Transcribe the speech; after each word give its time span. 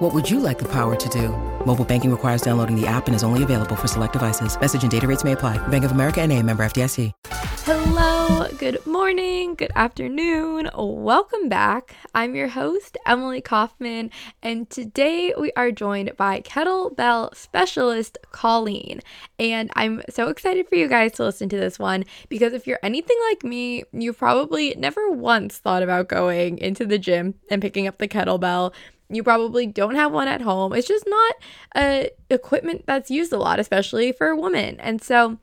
What 0.00 0.14
would 0.14 0.30
you 0.30 0.40
like 0.40 0.58
the 0.58 0.64
power 0.64 0.96
to 0.96 1.08
do? 1.10 1.28
Mobile 1.66 1.84
banking 1.84 2.10
requires 2.10 2.40
downloading 2.40 2.74
the 2.74 2.86
app 2.86 3.06
and 3.06 3.14
is 3.14 3.22
only 3.22 3.42
available 3.42 3.76
for 3.76 3.86
select 3.86 4.14
devices. 4.14 4.58
Message 4.58 4.80
and 4.80 4.90
data 4.90 5.06
rates 5.06 5.24
may 5.24 5.32
apply. 5.32 5.58
Bank 5.68 5.84
of 5.84 5.90
America 5.90 6.22
and 6.22 6.32
a 6.32 6.42
member 6.42 6.64
FDIC. 6.64 7.12
Hello, 7.64 8.48
good 8.56 8.84
morning, 8.86 9.56
good 9.56 9.70
afternoon. 9.76 10.70
Welcome 10.74 11.50
back. 11.50 11.96
I'm 12.14 12.34
your 12.34 12.48
host, 12.48 12.96
Emily 13.04 13.42
Kaufman, 13.42 14.10
and 14.42 14.70
today 14.70 15.34
we 15.38 15.52
are 15.54 15.70
joined 15.70 16.16
by 16.16 16.40
kettlebell 16.40 17.36
specialist 17.36 18.16
Colleen. 18.32 19.02
And 19.38 19.70
I'm 19.76 20.00
so 20.08 20.28
excited 20.28 20.66
for 20.66 20.76
you 20.76 20.88
guys 20.88 21.12
to 21.12 21.24
listen 21.24 21.50
to 21.50 21.58
this 21.58 21.78
one 21.78 22.06
because 22.30 22.54
if 22.54 22.66
you're 22.66 22.80
anything 22.82 23.18
like 23.28 23.44
me, 23.44 23.84
you've 23.92 24.16
probably 24.16 24.74
never 24.78 25.10
once 25.10 25.58
thought 25.58 25.82
about 25.82 26.08
going 26.08 26.56
into 26.56 26.86
the 26.86 26.98
gym 26.98 27.34
and 27.50 27.60
picking 27.60 27.86
up 27.86 27.98
the 27.98 28.08
kettlebell 28.08 28.72
you 29.10 29.22
probably 29.22 29.66
don't 29.66 29.96
have 29.96 30.12
one 30.12 30.28
at 30.28 30.40
home. 30.40 30.72
It's 30.72 30.88
just 30.88 31.04
not 31.06 31.34
a 31.76 32.10
equipment 32.30 32.84
that's 32.86 33.10
used 33.10 33.32
a 33.32 33.38
lot, 33.38 33.58
especially 33.58 34.12
for 34.12 34.28
a 34.28 34.36
woman. 34.36 34.78
And 34.80 35.02
so 35.02 35.38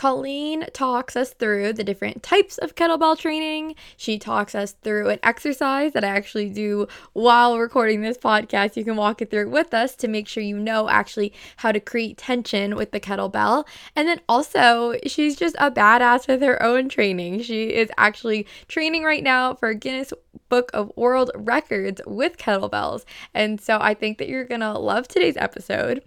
Colleen 0.00 0.64
talks 0.72 1.14
us 1.14 1.34
through 1.34 1.74
the 1.74 1.84
different 1.84 2.22
types 2.22 2.56
of 2.56 2.74
kettlebell 2.74 3.18
training. 3.18 3.74
She 3.98 4.18
talks 4.18 4.54
us 4.54 4.72
through 4.82 5.10
an 5.10 5.18
exercise 5.22 5.92
that 5.92 6.04
I 6.04 6.08
actually 6.08 6.48
do 6.48 6.88
while 7.12 7.58
recording 7.58 8.00
this 8.00 8.16
podcast. 8.16 8.78
You 8.78 8.84
can 8.84 8.96
walk 8.96 9.20
it 9.20 9.30
through 9.30 9.50
with 9.50 9.74
us 9.74 9.94
to 9.96 10.08
make 10.08 10.26
sure 10.26 10.42
you 10.42 10.58
know 10.58 10.88
actually 10.88 11.34
how 11.58 11.70
to 11.70 11.80
create 11.80 12.16
tension 12.16 12.76
with 12.76 12.92
the 12.92 12.98
kettlebell. 12.98 13.66
And 13.94 14.08
then 14.08 14.22
also, 14.26 14.94
she's 15.04 15.36
just 15.36 15.54
a 15.58 15.70
badass 15.70 16.26
with 16.26 16.40
her 16.40 16.62
own 16.62 16.88
training. 16.88 17.42
She 17.42 17.64
is 17.64 17.90
actually 17.98 18.46
training 18.68 19.02
right 19.02 19.22
now 19.22 19.52
for 19.52 19.74
Guinness 19.74 20.14
Book 20.48 20.70
of 20.72 20.90
World 20.96 21.30
Records 21.34 22.00
with 22.06 22.38
kettlebells. 22.38 23.04
And 23.34 23.60
so 23.60 23.76
I 23.78 23.92
think 23.92 24.16
that 24.16 24.30
you're 24.30 24.46
going 24.46 24.62
to 24.62 24.78
love 24.78 25.08
today's 25.08 25.36
episode. 25.36 26.02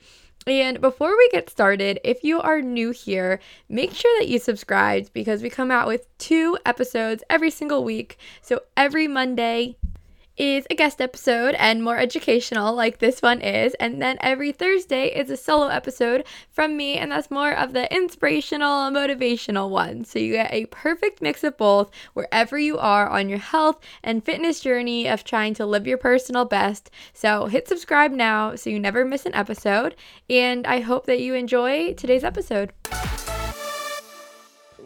And 0.46 0.82
before 0.82 1.16
we 1.18 1.30
get 1.32 1.50
started, 1.50 2.00
if 2.04 2.24
you 2.24 2.42
are 2.42 2.62
new 2.62 2.92
here, 2.92 3.40
make 3.70 3.94
sure 3.94 4.20
that 4.20 4.28
you 4.28 4.40
subscribe 4.40 5.08
because 5.14 5.42
we 5.42 5.50
come 5.50 5.72
out 5.72 5.88
with 5.88 6.08
two 6.18 6.58
episodes 6.66 7.24
every 7.30 7.50
single 7.50 7.84
week. 7.84 8.18
So 8.42 8.62
every 8.76 9.08
Monday, 9.08 9.78
is 10.38 10.66
a 10.70 10.76
guest 10.76 11.02
episode 11.02 11.56
and 11.56 11.84
more 11.84 11.98
educational, 11.98 12.74
like 12.74 13.00
this 13.00 13.22
one 13.22 13.42
is. 13.42 13.74
And 13.76 14.02
then 14.02 14.18
every 14.22 14.52
Thursday 14.52 15.08
is 15.08 15.30
a 15.30 15.38
solo 15.38 15.68
episode 15.68 16.26
from 16.50 16.76
me, 16.78 16.98
and 16.98 17.12
that's 17.12 17.32
more 17.32 17.52
of 17.52 17.74
the 17.74 17.94
inspirational, 17.94 18.92
motivational 18.92 19.70
one. 19.70 20.06
So 20.06 20.20
you 20.20 20.34
get 20.34 20.54
a 20.54 20.66
perfect 20.68 21.22
mix 21.22 21.44
of 21.44 21.58
both 21.58 21.92
wherever 22.14 22.58
you 22.58 22.78
are 22.78 23.10
on 23.10 23.30
your 23.30 23.40
health 23.40 23.80
and 24.04 24.24
fitness 24.24 24.60
journey 24.60 25.08
of 25.08 25.24
trying 25.24 25.54
to 25.56 25.66
live 25.66 25.88
your 25.88 25.98
personal 25.98 26.46
best. 26.46 26.90
So 27.14 27.46
hit 27.46 27.68
subscribe 27.68 28.12
now 28.12 28.56
so 28.56 28.70
you 28.70 28.80
never 28.80 29.06
miss 29.06 29.26
an 29.26 29.34
episode. 29.34 29.96
And 30.30 30.66
I 30.68 30.80
hope 30.80 31.06
that 31.06 31.20
you 31.20 31.34
enjoy 31.34 31.94
today's 31.94 32.24
episode. 32.24 32.74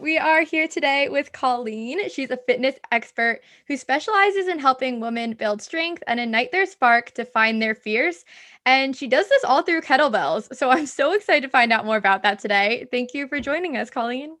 We 0.00 0.16
are 0.16 0.42
here 0.42 0.68
today 0.68 1.08
with 1.08 1.32
Colleen. 1.32 2.08
She's 2.08 2.30
a 2.30 2.36
fitness 2.36 2.76
expert 2.92 3.40
who 3.66 3.76
specializes 3.76 4.46
in 4.46 4.60
helping 4.60 5.00
women 5.00 5.32
build 5.32 5.60
strength 5.60 6.04
and 6.06 6.20
ignite 6.20 6.52
their 6.52 6.66
spark 6.66 7.10
to 7.12 7.24
find 7.24 7.60
their 7.60 7.74
fears. 7.74 8.24
And 8.64 8.94
she 8.94 9.08
does 9.08 9.28
this 9.28 9.42
all 9.42 9.62
through 9.62 9.80
kettlebells. 9.80 10.54
So 10.54 10.70
I'm 10.70 10.86
so 10.86 11.12
excited 11.14 11.42
to 11.42 11.48
find 11.48 11.72
out 11.72 11.84
more 11.84 11.96
about 11.96 12.22
that 12.22 12.38
today. 12.38 12.86
Thank 12.92 13.12
you 13.12 13.26
for 13.26 13.40
joining 13.40 13.76
us, 13.76 13.90
Colleen. 13.90 14.36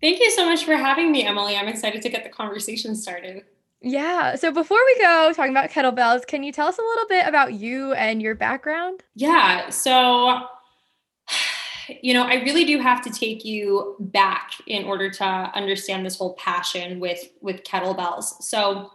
Thank 0.00 0.20
you 0.20 0.30
so 0.30 0.44
much 0.44 0.64
for 0.64 0.76
having 0.76 1.10
me, 1.10 1.24
Emily. 1.24 1.56
I'm 1.56 1.68
excited 1.68 2.02
to 2.02 2.10
get 2.10 2.22
the 2.22 2.30
conversation 2.30 2.94
started. 2.94 3.44
Yeah. 3.80 4.34
So 4.34 4.52
before 4.52 4.78
we 4.84 4.98
go 4.98 5.32
talking 5.34 5.52
about 5.52 5.70
kettlebells, 5.70 6.26
can 6.26 6.42
you 6.42 6.52
tell 6.52 6.66
us 6.66 6.78
a 6.78 6.82
little 6.82 7.08
bit 7.08 7.26
about 7.26 7.54
you 7.54 7.94
and 7.94 8.20
your 8.20 8.34
background? 8.34 9.04
Yeah. 9.14 9.70
So 9.70 10.48
you 12.02 12.14
know, 12.14 12.24
I 12.24 12.34
really 12.42 12.64
do 12.64 12.78
have 12.78 13.02
to 13.02 13.10
take 13.10 13.44
you 13.44 13.96
back 13.98 14.52
in 14.66 14.84
order 14.84 15.10
to 15.10 15.24
understand 15.24 16.04
this 16.04 16.16
whole 16.16 16.34
passion 16.34 17.00
with 17.00 17.28
with 17.40 17.62
kettlebells. 17.62 18.42
So, 18.42 18.90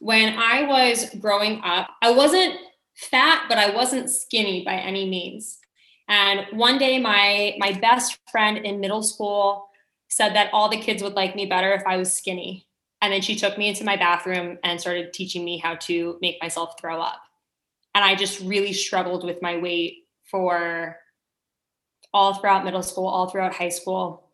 when 0.00 0.38
I 0.38 0.62
was 0.62 1.14
growing 1.20 1.60
up, 1.62 1.88
I 2.02 2.10
wasn't 2.10 2.56
fat, 2.94 3.46
but 3.48 3.58
I 3.58 3.74
wasn't 3.74 4.10
skinny 4.10 4.64
by 4.64 4.74
any 4.74 5.08
means. 5.08 5.58
And 6.08 6.46
one 6.52 6.78
day 6.78 6.98
my 6.98 7.56
my 7.58 7.72
best 7.72 8.18
friend 8.30 8.58
in 8.58 8.80
middle 8.80 9.02
school 9.02 9.68
said 10.08 10.34
that 10.34 10.50
all 10.52 10.68
the 10.68 10.80
kids 10.80 11.02
would 11.02 11.14
like 11.14 11.34
me 11.34 11.46
better 11.46 11.72
if 11.72 11.82
I 11.86 11.96
was 11.96 12.12
skinny. 12.12 12.66
And 13.02 13.12
then 13.12 13.20
she 13.20 13.34
took 13.34 13.58
me 13.58 13.68
into 13.68 13.84
my 13.84 13.96
bathroom 13.96 14.58
and 14.62 14.80
started 14.80 15.12
teaching 15.12 15.44
me 15.44 15.58
how 15.58 15.74
to 15.76 16.18
make 16.22 16.40
myself 16.40 16.80
throw 16.80 17.00
up. 17.00 17.20
And 17.94 18.04
I 18.04 18.14
just 18.14 18.40
really 18.40 18.72
struggled 18.72 19.24
with 19.24 19.42
my 19.42 19.58
weight 19.58 20.04
for 20.30 20.96
all 22.14 22.32
throughout 22.34 22.64
middle 22.64 22.82
school, 22.82 23.06
all 23.06 23.28
throughout 23.28 23.52
high 23.52 23.68
school. 23.68 24.30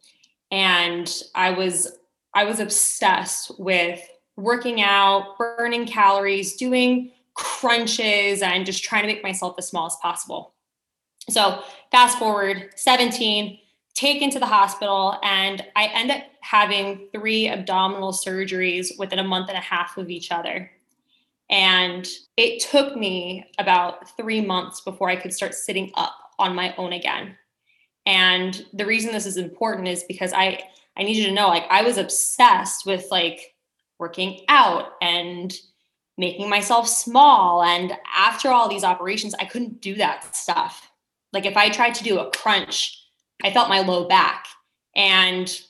And 0.52 1.12
I 1.34 1.50
was 1.50 1.96
I 2.34 2.44
was 2.44 2.60
obsessed 2.60 3.50
with 3.58 4.00
working 4.36 4.80
out, 4.80 5.36
burning 5.36 5.86
calories, 5.86 6.54
doing 6.54 7.10
crunches 7.34 8.42
and 8.42 8.64
just 8.64 8.84
trying 8.84 9.02
to 9.02 9.08
make 9.08 9.22
myself 9.22 9.56
as 9.58 9.66
small 9.66 9.86
as 9.86 9.96
possible. 10.00 10.54
So, 11.28 11.62
fast 11.90 12.18
forward 12.18 12.70
17, 12.76 13.58
taken 13.94 14.30
to 14.30 14.38
the 14.38 14.46
hospital 14.46 15.18
and 15.22 15.64
I 15.76 15.86
end 15.86 16.10
up 16.10 16.22
having 16.40 17.08
three 17.12 17.48
abdominal 17.48 18.12
surgeries 18.12 18.98
within 18.98 19.18
a 19.18 19.24
month 19.24 19.48
and 19.48 19.58
a 19.58 19.62
half 19.62 19.96
of 19.96 20.10
each 20.10 20.30
other. 20.30 20.70
And 21.50 22.08
it 22.36 22.62
took 22.62 22.96
me 22.96 23.44
about 23.58 24.16
3 24.16 24.40
months 24.40 24.82
before 24.82 25.10
I 25.10 25.16
could 25.16 25.34
start 25.34 25.54
sitting 25.54 25.90
up 25.96 26.14
on 26.38 26.54
my 26.54 26.74
own 26.76 26.92
again. 26.92 27.36
And 28.06 28.64
the 28.72 28.86
reason 28.86 29.12
this 29.12 29.26
is 29.26 29.36
important 29.36 29.88
is 29.88 30.04
because 30.04 30.32
I 30.32 30.62
I 30.96 31.02
need 31.02 31.16
you 31.16 31.26
to 31.26 31.32
know 31.32 31.48
like 31.48 31.66
I 31.70 31.82
was 31.82 31.98
obsessed 31.98 32.86
with 32.86 33.06
like 33.10 33.54
working 33.98 34.40
out 34.48 34.92
and 35.00 35.54
making 36.18 36.48
myself 36.48 36.88
small 36.88 37.62
and 37.62 37.92
after 38.14 38.50
all 38.50 38.68
these 38.68 38.84
operations 38.84 39.34
I 39.38 39.44
couldn't 39.44 39.80
do 39.80 39.94
that 39.96 40.34
stuff. 40.34 40.90
Like 41.32 41.46
if 41.46 41.56
I 41.56 41.70
tried 41.70 41.94
to 41.94 42.04
do 42.04 42.18
a 42.18 42.30
crunch, 42.30 42.96
I 43.42 43.52
felt 43.52 43.68
my 43.68 43.80
low 43.80 44.08
back. 44.08 44.46
And 44.96 45.60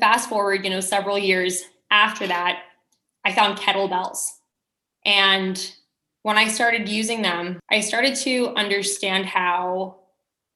fast 0.00 0.28
forward, 0.28 0.64
you 0.64 0.70
know, 0.70 0.80
several 0.80 1.18
years 1.18 1.62
after 1.90 2.26
that, 2.26 2.62
I 3.24 3.32
found 3.32 3.58
kettlebells. 3.58 4.26
And 5.04 5.72
when 6.22 6.38
I 6.38 6.48
started 6.48 6.88
using 6.88 7.22
them, 7.22 7.60
I 7.70 7.80
started 7.80 8.16
to 8.16 8.48
understand 8.56 9.26
how 9.26 10.00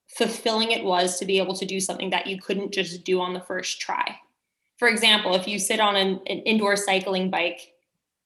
fulfilling 0.09 0.71
it 0.71 0.83
was 0.83 1.19
to 1.19 1.25
be 1.25 1.37
able 1.37 1.55
to 1.55 1.65
do 1.65 1.79
something 1.79 2.09
that 2.09 2.27
you 2.27 2.39
couldn't 2.41 2.73
just 2.73 3.03
do 3.03 3.21
on 3.21 3.33
the 3.33 3.39
first 3.39 3.79
try. 3.79 4.15
For 4.77 4.87
example, 4.87 5.35
if 5.35 5.47
you 5.47 5.59
sit 5.59 5.79
on 5.79 5.95
an, 5.95 6.19
an 6.27 6.39
indoor 6.39 6.75
cycling 6.75 7.29
bike, 7.29 7.73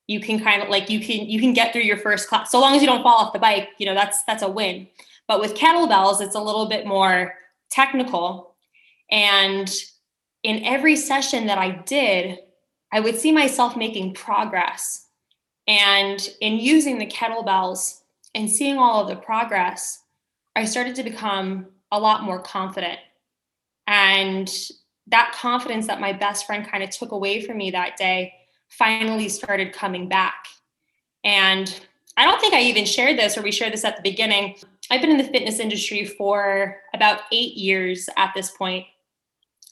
you 0.08 0.20
can 0.20 0.40
kind 0.40 0.62
of 0.62 0.70
like 0.70 0.90
you 0.90 1.00
can 1.00 1.28
you 1.28 1.40
can 1.40 1.54
get 1.54 1.72
through 1.72 1.84
your 1.84 1.98
first 1.98 2.28
class 2.28 2.52
so 2.52 2.60
long 2.60 2.76
as 2.76 2.82
you 2.82 2.88
don't 2.88 3.04
fall 3.04 3.18
off 3.18 3.34
the 3.34 3.40
bike, 3.40 3.70
you 3.78 3.86
know, 3.86 3.94
that's 3.94 4.24
that's 4.26 4.44
a 4.44 4.50
win. 4.50 4.88
But 5.28 5.40
with 5.40 5.56
kettlebells, 5.56 6.22
it's 6.22 6.36
a 6.36 6.42
little 6.42 6.68
bit 6.68 6.86
more 6.86 7.36
technical. 7.70 8.56
And 9.10 9.74
in 10.44 10.64
every 10.66 10.96
session 10.96 11.46
that 11.48 11.57
I 11.57 11.72
did, 11.86 12.40
I 12.92 13.00
would 13.00 13.18
see 13.18 13.31
myself 13.31 13.78
making 13.78 14.13
progress. 14.13 15.07
And 15.68 16.30
in 16.42 16.57
using 16.57 16.98
the 16.98 17.07
kettlebells 17.07 18.02
and 18.36 18.50
seeing 18.50 18.78
all 18.78 19.02
of 19.02 19.07
the 19.07 19.16
progress, 19.16 20.04
I 20.56 20.66
started 20.66 20.96
to 20.96 21.04
become 21.04 21.68
a 21.94 22.00
lot 22.00 22.24
more 22.24 22.42
confident. 22.42 23.00
And 23.88 24.51
that 25.07 25.34
confidence 25.40 25.88
that 25.88 26.01
my 26.01 26.12
best 26.12 26.45
friend 26.45 26.68
kind 26.68 26.84
of 26.84 26.90
took 26.90 27.12
away 27.12 27.42
from 27.42 27.57
me 27.57 27.72
that 27.72 27.95
day 27.98 28.34
finally 28.69 29.30
started 29.30 29.72
coming 29.72 30.10
back. 30.10 30.45
And 31.24 31.74
I 32.18 32.25
don't 32.25 32.42
think 32.42 32.54
I 32.54 32.62
even 32.62 32.86
shared 32.86 33.18
this 33.18 33.38
or 33.38 33.42
we 33.42 33.51
shared 33.51 33.74
this 33.74 33.86
at 33.86 33.95
the 33.95 34.01
beginning. 34.01 34.56
I've 34.90 35.01
been 35.01 35.12
in 35.12 35.18
the 35.18 35.24
fitness 35.24 35.60
industry 35.60 36.06
for 36.06 36.78
about 36.94 37.22
eight 37.31 37.56
years 37.56 38.10
at 38.18 38.34
this 38.36 38.51
point. 38.51 38.86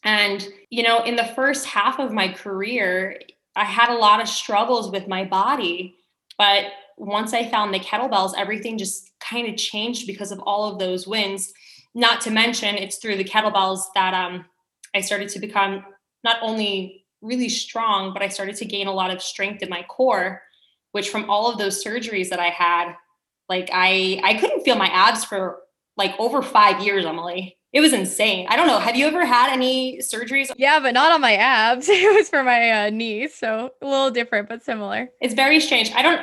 And, 0.03 0.47
you 0.69 0.83
know, 0.83 1.03
in 1.03 1.15
the 1.15 1.31
first 1.35 1.65
half 1.65 2.00
of 2.00 2.12
my 2.12 2.27
career, 2.27 3.19
I 3.56 3.65
had 3.65 3.89
a 3.89 3.97
lot 3.97 4.21
of 4.21 4.27
struggles 4.27 4.91
with 4.91 5.07
my 5.07 5.25
body. 5.25 5.95
But 6.38 6.65
once 6.97 7.33
I 7.33 7.50
found 7.50 7.73
the 7.73 7.79
kettlebells, 7.79 8.33
everything 8.38 8.77
just 8.77 9.12
kind 9.19 9.47
of 9.47 9.57
changed 9.57 10.07
because 10.07 10.31
of 10.31 10.39
all 10.39 10.71
of 10.71 10.79
those 10.79 11.07
wins. 11.07 11.53
Not 11.93 12.21
to 12.21 12.31
mention, 12.31 12.75
it's 12.75 12.97
through 12.97 13.17
the 13.17 13.23
kettlebells 13.23 13.81
that 13.95 14.13
um, 14.13 14.45
I 14.95 15.01
started 15.01 15.29
to 15.29 15.39
become 15.39 15.85
not 16.23 16.38
only 16.41 17.05
really 17.21 17.49
strong, 17.49 18.13
but 18.13 18.21
I 18.21 18.29
started 18.29 18.55
to 18.57 18.65
gain 18.65 18.88
a 18.88 18.93
lot 18.93 19.11
of 19.11 19.21
strength 19.21 19.61
in 19.61 19.69
my 19.69 19.83
core, 19.83 20.41
which 20.91 21.09
from 21.09 21.29
all 21.29 21.51
of 21.51 21.57
those 21.57 21.83
surgeries 21.83 22.29
that 22.29 22.39
I 22.39 22.49
had, 22.49 22.93
like 23.49 23.69
I 23.73 24.21
I 24.23 24.35
couldn't 24.35 24.63
feel 24.63 24.75
my 24.75 24.88
abs 24.88 25.25
for 25.25 25.59
like 25.97 26.15
over 26.19 26.41
5 26.41 26.83
years, 26.83 27.05
Emily. 27.05 27.57
It 27.73 27.79
was 27.79 27.94
insane. 27.94 28.47
I 28.49 28.55
don't 28.55 28.67
know. 28.67 28.79
Have 28.79 28.95
you 28.95 29.07
ever 29.07 29.25
had 29.25 29.51
any 29.51 29.99
surgeries? 29.99 30.51
Yeah, 30.57 30.79
but 30.79 30.94
not 30.94 31.11
on 31.11 31.21
my 31.21 31.35
abs. 31.35 31.87
It 31.89 32.13
was 32.13 32.27
for 32.29 32.44
my 32.44 32.87
uh, 32.87 32.89
knees, 32.89 33.35
so 33.35 33.71
a 33.81 33.85
little 33.85 34.11
different 34.11 34.49
but 34.49 34.63
similar. 34.63 35.09
It's 35.21 35.33
very 35.33 35.59
strange. 35.59 35.91
I 35.94 36.01
don't 36.01 36.21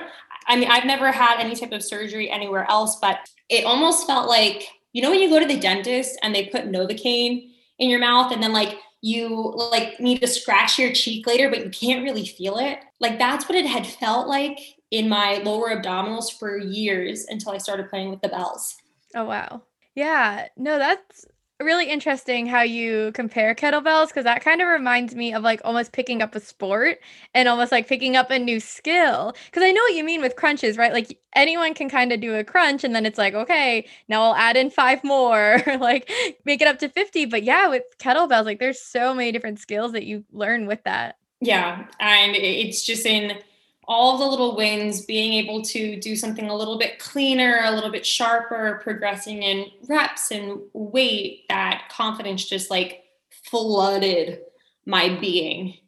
I 0.48 0.56
mean, 0.56 0.70
I've 0.70 0.86
never 0.86 1.12
had 1.12 1.40
any 1.40 1.54
type 1.54 1.72
of 1.72 1.84
surgery 1.84 2.30
anywhere 2.30 2.68
else, 2.70 2.96
but 2.96 3.18
it 3.50 3.64
almost 3.66 4.06
felt 4.06 4.28
like, 4.28 4.66
you 4.92 5.02
know, 5.02 5.10
when 5.10 5.20
you 5.20 5.28
go 5.28 5.38
to 5.38 5.46
the 5.46 5.58
dentist 5.58 6.18
and 6.22 6.34
they 6.34 6.46
put 6.46 6.70
Novocaine 6.70 7.50
in 7.78 7.90
your 7.90 8.00
mouth 8.00 8.32
and 8.32 8.42
then 8.42 8.52
like 8.52 8.78
you 9.00 9.54
like 9.70 10.00
need 10.00 10.20
to 10.20 10.26
scratch 10.26 10.78
your 10.78 10.92
cheek 10.92 11.26
later, 11.26 11.48
but 11.48 11.64
you 11.64 11.70
can't 11.70 12.04
really 12.04 12.26
feel 12.26 12.58
it. 12.58 12.78
Like 13.00 13.18
that's 13.18 13.48
what 13.48 13.56
it 13.56 13.66
had 13.66 13.86
felt 13.86 14.26
like 14.28 14.58
in 14.90 15.08
my 15.08 15.40
lower 15.44 15.74
abdominals 15.76 16.36
for 16.36 16.58
years 16.58 17.26
until 17.28 17.52
I 17.52 17.58
started 17.58 17.90
playing 17.90 18.10
with 18.10 18.22
the 18.22 18.28
bells. 18.28 18.76
Oh, 19.14 19.24
wow. 19.24 19.62
Yeah. 19.94 20.48
No, 20.56 20.78
that's 20.78 21.26
really 21.60 21.90
interesting 21.90 22.46
how 22.46 22.62
you 22.62 23.10
compare 23.14 23.54
kettlebells 23.54 24.08
because 24.08 24.24
that 24.24 24.42
kind 24.42 24.62
of 24.62 24.68
reminds 24.68 25.14
me 25.14 25.34
of 25.34 25.42
like 25.42 25.60
almost 25.64 25.92
picking 25.92 26.22
up 26.22 26.34
a 26.34 26.40
sport 26.40 27.00
and 27.34 27.48
almost 27.48 27.72
like 27.72 27.88
picking 27.88 28.16
up 28.16 28.30
a 28.30 28.38
new 28.38 28.60
skill. 28.60 29.34
Because 29.46 29.64
I 29.64 29.72
know 29.72 29.82
what 29.82 29.94
you 29.94 30.04
mean 30.04 30.20
with 30.20 30.36
crunches, 30.36 30.76
right? 30.76 30.92
Like 30.92 31.18
anyone 31.34 31.74
can 31.74 31.88
kind 31.88 32.12
of 32.12 32.20
do 32.20 32.36
a 32.36 32.44
crunch 32.44 32.84
and 32.84 32.94
then 32.94 33.04
it's 33.04 33.18
like, 33.18 33.34
okay, 33.34 33.88
now 34.08 34.22
I'll 34.22 34.36
add 34.36 34.56
in 34.56 34.70
five 34.70 35.02
more, 35.02 35.60
like 35.80 36.10
make 36.44 36.62
it 36.62 36.68
up 36.68 36.78
to 36.78 36.88
50. 36.88 37.26
But 37.26 37.42
yeah, 37.42 37.68
with 37.68 37.82
kettlebells, 37.98 38.44
like 38.44 38.60
there's 38.60 38.80
so 38.80 39.12
many 39.12 39.32
different 39.32 39.58
skills 39.58 39.92
that 39.92 40.04
you 40.04 40.24
learn 40.32 40.66
with 40.66 40.84
that. 40.84 41.16
Yeah. 41.40 41.86
And 42.00 42.36
it's 42.36 42.84
just 42.84 43.06
in 43.06 43.38
all 43.88 44.18
the 44.18 44.26
little 44.26 44.54
wins, 44.54 45.00
being 45.00 45.32
able 45.32 45.62
to 45.62 45.98
do 45.98 46.14
something 46.14 46.50
a 46.50 46.54
little 46.54 46.78
bit 46.78 46.98
cleaner, 46.98 47.62
a 47.64 47.70
little 47.70 47.90
bit 47.90 48.04
sharper, 48.04 48.80
progressing 48.82 49.42
in 49.42 49.66
reps 49.88 50.30
and 50.30 50.60
weight, 50.74 51.46
that 51.48 51.88
confidence 51.90 52.44
just 52.44 52.70
like 52.70 53.04
flooded 53.30 54.40
my 54.84 55.08
being. 55.18 55.78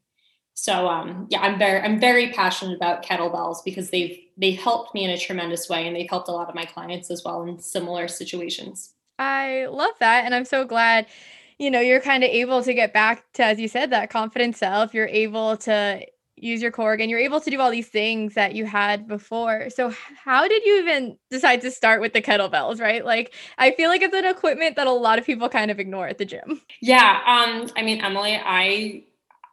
So 0.54 0.88
um 0.88 1.26
yeah, 1.30 1.40
I'm 1.40 1.58
very 1.58 1.80
I'm 1.80 2.00
very 2.00 2.32
passionate 2.32 2.74
about 2.74 3.04
kettlebells 3.04 3.58
because 3.64 3.90
they've 3.90 4.18
they've 4.36 4.58
helped 4.58 4.94
me 4.94 5.04
in 5.04 5.10
a 5.10 5.18
tremendous 5.18 5.68
way 5.68 5.86
and 5.86 5.94
they've 5.94 6.08
helped 6.08 6.28
a 6.28 6.32
lot 6.32 6.48
of 6.48 6.54
my 6.54 6.64
clients 6.64 7.10
as 7.10 7.22
well 7.22 7.42
in 7.42 7.58
similar 7.58 8.08
situations. 8.08 8.94
I 9.18 9.66
love 9.66 9.94
that 10.00 10.24
and 10.24 10.34
I'm 10.34 10.46
so 10.46 10.64
glad 10.64 11.06
you 11.58 11.70
know 11.70 11.80
you're 11.80 12.00
kind 12.00 12.24
of 12.24 12.30
able 12.30 12.62
to 12.62 12.72
get 12.72 12.94
back 12.94 13.24
to 13.34 13.44
as 13.44 13.60
you 13.60 13.68
said 13.68 13.90
that 13.90 14.08
confident 14.08 14.56
self 14.56 14.94
you're 14.94 15.06
able 15.06 15.58
to 15.58 16.02
use 16.42 16.62
your 16.62 16.70
core 16.70 16.94
and 16.94 17.10
You're 17.10 17.20
able 17.20 17.40
to 17.40 17.50
do 17.50 17.60
all 17.60 17.70
these 17.70 17.88
things 17.88 18.34
that 18.34 18.54
you 18.54 18.64
had 18.64 19.06
before. 19.06 19.70
So 19.70 19.92
how 20.24 20.48
did 20.48 20.64
you 20.64 20.78
even 20.80 21.16
decide 21.30 21.60
to 21.62 21.70
start 21.70 22.00
with 22.00 22.12
the 22.12 22.22
kettlebells, 22.22 22.80
right? 22.80 23.04
Like 23.04 23.34
I 23.58 23.72
feel 23.72 23.88
like 23.88 24.02
it's 24.02 24.14
an 24.14 24.24
equipment 24.24 24.76
that 24.76 24.86
a 24.86 24.92
lot 24.92 25.18
of 25.18 25.26
people 25.26 25.48
kind 25.48 25.70
of 25.70 25.78
ignore 25.78 26.08
at 26.08 26.18
the 26.18 26.24
gym. 26.24 26.60
Yeah, 26.80 27.20
um 27.26 27.70
I 27.76 27.82
mean 27.82 28.00
Emily, 28.00 28.40
I 28.42 29.04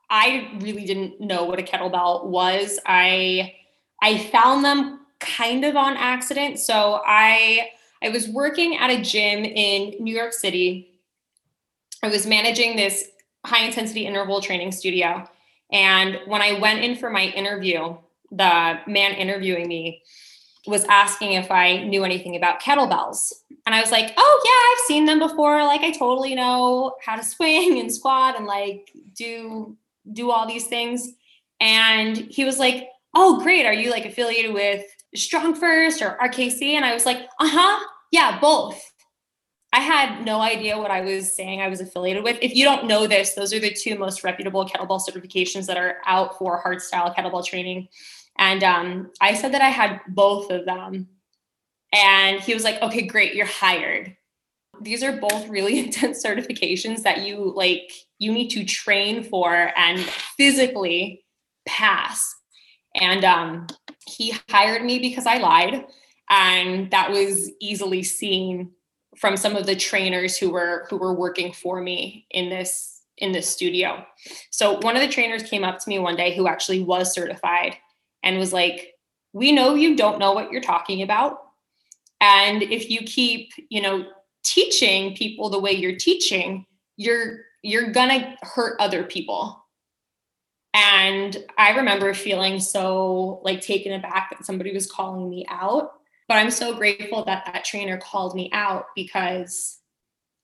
I 0.09 0.57
really 0.61 0.85
didn't 0.85 1.19
know 1.19 1.43
what 1.43 1.59
a 1.59 1.63
kettlebell 1.63 2.25
was. 2.25 2.79
I 2.85 3.53
I 4.01 4.17
found 4.29 4.63
them 4.63 5.01
kind 5.19 5.65
of 5.65 5.75
on 5.75 5.97
accident. 5.97 6.59
So 6.59 7.01
I 7.05 7.69
I 8.01 8.09
was 8.09 8.27
working 8.29 8.77
at 8.77 8.89
a 8.89 9.01
gym 9.01 9.43
in 9.43 9.95
New 10.03 10.15
York 10.15 10.33
City. 10.33 10.91
I 12.03 12.09
was 12.09 12.27
managing 12.27 12.75
this 12.75 13.09
high 13.45 13.65
intensity 13.65 14.05
interval 14.05 14.41
training 14.41 14.71
studio 14.71 15.27
and 15.71 16.19
when 16.25 16.41
I 16.41 16.59
went 16.59 16.83
in 16.83 16.95
for 16.95 17.09
my 17.09 17.23
interview, 17.23 17.97
the 18.31 18.79
man 18.87 19.13
interviewing 19.13 19.67
me 19.67 20.01
was 20.65 20.83
asking 20.85 21.33
if 21.33 21.49
I 21.49 21.83
knew 21.83 22.03
anything 22.03 22.35
about 22.35 22.61
kettlebells. 22.61 23.33
And 23.65 23.73
I 23.73 23.81
was 23.81 23.91
like, 23.91 24.13
oh, 24.17 24.41
yeah, 24.45 24.81
I've 24.81 24.87
seen 24.87 25.05
them 25.05 25.19
before. 25.19 25.63
Like, 25.63 25.81
I 25.81 25.91
totally 25.91 26.35
know 26.35 26.95
how 27.01 27.15
to 27.15 27.23
swing 27.23 27.79
and 27.79 27.93
squat 27.93 28.37
and 28.37 28.45
like 28.45 28.91
do 29.15 29.77
do 30.13 30.31
all 30.31 30.47
these 30.47 30.67
things. 30.67 31.13
And 31.59 32.17
he 32.17 32.45
was 32.45 32.59
like, 32.59 32.89
oh, 33.13 33.41
great. 33.41 33.65
Are 33.65 33.73
you 33.73 33.91
like 33.91 34.05
affiliated 34.05 34.53
with 34.53 34.85
Strong 35.15 35.55
First 35.55 36.01
or 36.01 36.17
RKC? 36.21 36.73
And 36.73 36.85
I 36.85 36.93
was 36.93 37.05
like, 37.05 37.27
uh 37.39 37.49
huh. 37.49 37.85
Yeah, 38.11 38.39
both. 38.39 38.81
I 39.77 39.81
had 39.81 40.25
no 40.25 40.41
idea 40.41 40.75
what 40.75 40.89
I 40.89 41.01
was 41.01 41.31
saying 41.31 41.61
I 41.61 41.67
was 41.67 41.81
affiliated 41.81 42.23
with. 42.23 42.39
If 42.41 42.55
you 42.55 42.65
don't 42.65 42.87
know 42.87 43.05
this, 43.05 43.35
those 43.35 43.53
are 43.53 43.59
the 43.59 43.71
two 43.71 43.95
most 43.95 44.23
reputable 44.23 44.67
kettlebell 44.67 44.99
certifications 44.99 45.67
that 45.67 45.77
are 45.77 45.97
out 46.07 46.35
for 46.39 46.63
hardstyle 46.63 47.15
kettlebell 47.15 47.45
training. 47.45 47.87
And 48.39 48.63
um, 48.63 49.11
I 49.21 49.35
said 49.35 49.53
that 49.53 49.61
I 49.61 49.69
had 49.69 50.01
both 50.07 50.49
of 50.49 50.65
them. 50.65 51.09
And 51.93 52.41
he 52.41 52.55
was 52.55 52.63
like, 52.63 52.81
okay, 52.81 53.03
great, 53.03 53.35
you're 53.35 53.45
hired. 53.45 54.17
These 54.81 55.03
are 55.03 55.17
both 55.17 55.47
really 55.47 55.77
intense 55.85 56.25
certifications 56.25 57.03
that 57.03 57.21
you 57.21 57.53
like, 57.55 57.91
you 58.17 58.31
need 58.31 58.49
to 58.49 58.65
train 58.65 59.23
for 59.23 59.71
and 59.77 59.99
physically 59.99 61.23
pass. 61.67 62.33
And 62.95 63.23
um, 63.23 63.67
he 64.07 64.33
hired 64.49 64.83
me 64.83 64.97
because 64.97 65.27
I 65.27 65.37
lied. 65.37 65.85
And 66.31 66.89
that 66.89 67.11
was 67.11 67.51
easily 67.61 68.01
seen 68.01 68.71
from 69.17 69.35
some 69.35 69.55
of 69.55 69.65
the 69.65 69.75
trainers 69.75 70.37
who 70.37 70.49
were 70.51 70.85
who 70.89 70.97
were 70.97 71.13
working 71.13 71.51
for 71.51 71.81
me 71.81 72.25
in 72.31 72.49
this 72.49 73.01
in 73.17 73.31
this 73.31 73.49
studio. 73.49 74.05
So 74.51 74.79
one 74.79 74.95
of 74.95 75.01
the 75.01 75.07
trainers 75.07 75.43
came 75.43 75.63
up 75.63 75.79
to 75.79 75.89
me 75.89 75.99
one 75.99 76.15
day 76.15 76.35
who 76.35 76.47
actually 76.47 76.83
was 76.83 77.13
certified 77.13 77.75
and 78.23 78.37
was 78.37 78.53
like, 78.53 78.93
"We 79.33 79.51
know 79.51 79.73
you 79.73 79.95
don't 79.95 80.19
know 80.19 80.33
what 80.33 80.51
you're 80.51 80.61
talking 80.61 81.01
about. 81.01 81.39
And 82.21 82.63
if 82.63 82.89
you 82.89 83.01
keep, 83.01 83.51
you 83.69 83.81
know, 83.81 84.05
teaching 84.43 85.15
people 85.15 85.49
the 85.49 85.59
way 85.59 85.71
you're 85.71 85.95
teaching, 85.95 86.65
you're 86.95 87.45
you're 87.63 87.91
going 87.91 88.09
to 88.09 88.37
hurt 88.41 88.79
other 88.79 89.03
people." 89.03 89.63
And 90.73 91.43
I 91.57 91.71
remember 91.71 92.13
feeling 92.13 92.59
so 92.59 93.41
like 93.43 93.61
taken 93.61 93.93
aback 93.93 94.29
that 94.29 94.45
somebody 94.45 94.73
was 94.73 94.89
calling 94.89 95.27
me 95.27 95.43
out 95.49 95.96
but 96.27 96.35
I'm 96.35 96.51
so 96.51 96.75
grateful 96.75 97.23
that 97.25 97.45
that 97.45 97.63
trainer 97.63 97.97
called 97.97 98.35
me 98.35 98.49
out 98.53 98.87
because 98.95 99.79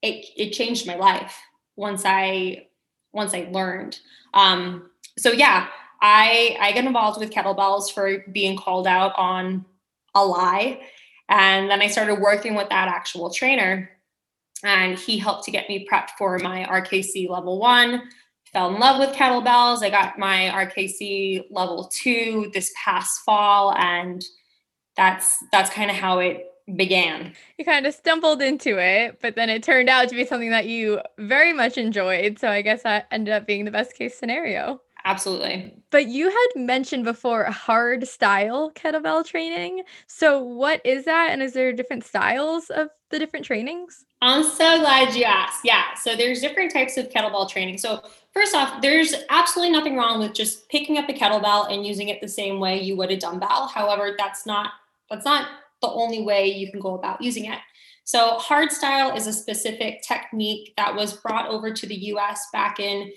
it 0.02 0.26
it 0.38 0.52
changed 0.52 0.88
my 0.88 0.96
life 0.96 1.38
once 1.76 2.04
I 2.06 2.68
once 3.12 3.34
I 3.34 3.48
learned. 3.52 4.00
Um, 4.34 4.90
so 5.18 5.32
yeah, 5.32 5.68
I 6.02 6.58
I 6.60 6.72
get 6.72 6.86
involved 6.86 7.20
with 7.20 7.32
kettlebells 7.32 7.92
for 7.92 8.26
being 8.32 8.58
called 8.58 8.88
out 8.88 9.14
on 9.18 9.66
a 10.16 10.26
lie, 10.26 10.82
and 11.30 11.70
then 11.70 11.82
I 11.82 11.88
started 11.88 12.16
working 12.16 12.56
with 12.56 12.70
that 12.70 12.88
actual 12.88 13.30
trainer, 13.30 13.90
and 14.64 14.98
he 14.98 15.18
helped 15.18 15.44
to 15.46 15.52
get 15.52 15.70
me 15.70 15.88
prepped 15.90 16.12
for 16.18 16.40
my 16.40 16.66
RKC 16.66 17.30
level 17.30 17.60
one. 17.60 18.10
Fell 18.52 18.74
in 18.74 18.80
love 18.80 19.00
with 19.00 19.16
kettlebells. 19.16 19.84
I 19.84 19.90
got 19.90 20.20
my 20.20 20.52
RKC 20.54 21.46
level 21.50 21.90
two 21.92 22.52
this 22.54 22.72
past 22.84 23.22
fall, 23.22 23.74
and 23.76 24.24
that's 24.96 25.44
that's 25.52 25.70
kind 25.70 25.90
of 25.90 25.98
how 25.98 26.20
it 26.20 26.46
began. 26.76 27.34
You 27.58 27.66
kind 27.66 27.86
of 27.86 27.94
stumbled 27.94 28.42
into 28.42 28.78
it, 28.78 29.20
but 29.22 29.36
then 29.36 29.50
it 29.50 29.64
turned 29.64 29.90
out 29.90 30.10
to 30.10 30.16
be 30.16 30.26
something 30.26 30.52
that 30.52 30.66
you 30.66 31.02
very 31.18 31.54
much 31.54 31.78
enjoyed. 31.78 32.40
So 32.40 32.50
I 32.50 32.62
guess 32.62 32.84
that 32.84 33.08
ended 33.12 33.34
up 33.34 33.46
being 33.46 33.66
the 33.66 33.72
best 33.72 33.96
case 33.96 34.18
scenario. 34.18 34.82
Absolutely. 35.06 35.74
But 35.90 36.08
you 36.08 36.30
had 36.30 36.48
mentioned 36.56 37.04
before 37.04 37.44
hard 37.46 38.08
style 38.08 38.72
kettlebell 38.72 39.26
training. 39.26 39.84
So 40.08 40.42
what 40.42 40.80
is 40.86 41.04
that? 41.06 41.32
And 41.32 41.44
is 41.44 41.52
there 41.52 41.74
different 41.74 42.06
styles 42.06 42.70
of 42.70 42.88
the 43.10 43.20
different 43.20 43.46
trainings? 43.46 44.06
I'm 44.22 44.44
so 44.44 44.80
glad 44.80 45.14
you 45.14 45.26
asked. 45.26 45.60
Yeah. 45.66 45.94
So 45.96 46.16
there's 46.16 46.40
different 46.40 46.72
types 46.72 46.96
of 46.96 47.10
kettlebell 47.10 47.50
training. 47.50 47.80
So 47.80 48.02
first 48.32 48.56
off, 48.56 48.82
there's 48.82 49.14
absolutely 49.30 49.74
nothing 49.74 49.98
wrong 49.98 50.20
with 50.20 50.34
just 50.34 50.70
picking 50.70 50.98
up 50.98 51.10
a 51.10 51.14
kettlebell 51.14 51.70
and 51.70 51.86
using 51.86 52.08
it 52.08 52.22
the 52.22 52.28
same 52.30 52.62
way 52.62 52.82
you 52.82 52.96
would 52.96 53.12
a 53.12 53.18
dumbbell. 53.18 53.68
However, 53.68 54.16
that's 54.18 54.46
not 54.46 54.72
that's 55.10 55.26
not 55.26 55.48
the 55.82 55.90
only 55.90 56.22
way 56.22 56.48
you 56.48 56.72
can 56.72 56.80
go 56.80 56.96
about 56.96 57.22
using 57.22 57.46
it. 57.46 57.60
So, 58.06 58.38
hard 58.38 58.72
style 58.72 59.16
is 59.16 59.28
a 59.28 59.34
specific 59.34 60.02
technique 60.02 60.74
that 60.78 60.96
was 60.96 61.14
brought 61.14 61.48
over 61.48 61.72
to 61.72 61.88
the 61.88 61.96
US 61.96 62.48
back 62.52 62.80
in 62.80 63.12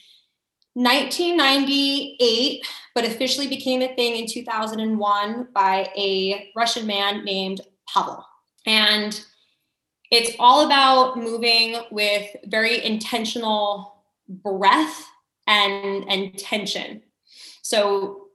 1998, 0.74 2.66
but 2.94 3.04
officially 3.04 3.48
became 3.48 3.82
a 3.82 3.94
thing 3.94 4.16
in 4.16 4.26
2001 4.26 5.48
by 5.54 5.90
a 5.96 6.50
Russian 6.54 6.86
man 6.86 7.24
named 7.24 7.62
Pavel. 7.88 8.24
And 8.66 9.18
it's 10.10 10.36
all 10.38 10.66
about 10.66 11.16
moving 11.16 11.76
with 11.90 12.28
very 12.44 12.84
intentional 12.84 14.04
breath 14.28 15.04
and, 15.46 16.04
and 16.08 16.38
tension. 16.38 17.02
So 17.62 18.25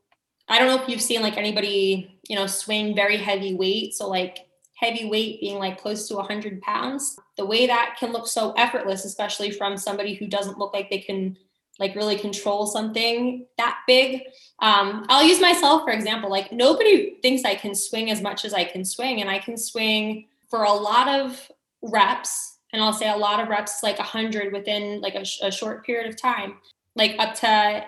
I 0.51 0.59
don't 0.59 0.67
know 0.67 0.81
if 0.81 0.89
you've 0.89 1.01
seen 1.01 1.21
like 1.21 1.37
anybody, 1.37 2.19
you 2.27 2.35
know, 2.35 2.45
swing 2.45 2.93
very 2.95 3.17
heavy 3.17 3.55
weight. 3.55 3.93
So 3.93 4.07
like 4.07 4.47
heavy 4.75 5.09
weight 5.09 5.39
being 5.39 5.59
like 5.59 5.79
close 5.79 6.07
to 6.07 6.15
100 6.15 6.61
pounds. 6.61 7.17
The 7.37 7.45
way 7.45 7.67
that 7.67 7.95
can 7.99 8.11
look 8.11 8.27
so 8.27 8.51
effortless, 8.53 9.05
especially 9.05 9.51
from 9.51 9.77
somebody 9.77 10.13
who 10.13 10.27
doesn't 10.27 10.57
look 10.57 10.73
like 10.73 10.89
they 10.89 10.99
can 10.99 11.37
like 11.79 11.95
really 11.95 12.17
control 12.17 12.67
something 12.67 13.45
that 13.57 13.79
big. 13.87 14.23
Um, 14.59 15.05
I'll 15.07 15.23
use 15.23 15.39
myself 15.39 15.83
for 15.83 15.91
example. 15.91 16.29
Like 16.29 16.51
nobody 16.51 17.17
thinks 17.21 17.43
I 17.45 17.55
can 17.55 17.73
swing 17.73 18.11
as 18.11 18.21
much 18.21 18.43
as 18.43 18.53
I 18.53 18.65
can 18.65 18.83
swing, 18.83 19.21
and 19.21 19.29
I 19.29 19.39
can 19.39 19.57
swing 19.57 20.27
for 20.49 20.63
a 20.63 20.73
lot 20.73 21.07
of 21.07 21.49
reps. 21.81 22.57
And 22.73 22.81
I'll 22.81 22.93
say 22.93 23.09
a 23.09 23.17
lot 23.17 23.41
of 23.41 23.49
reps, 23.49 23.83
like 23.83 23.97
100 23.99 24.53
within 24.53 25.01
like 25.01 25.15
a, 25.15 25.25
sh- 25.25 25.39
a 25.41 25.51
short 25.51 25.85
period 25.85 26.07
of 26.09 26.21
time, 26.21 26.57
like 26.95 27.15
up 27.19 27.35
to 27.35 27.83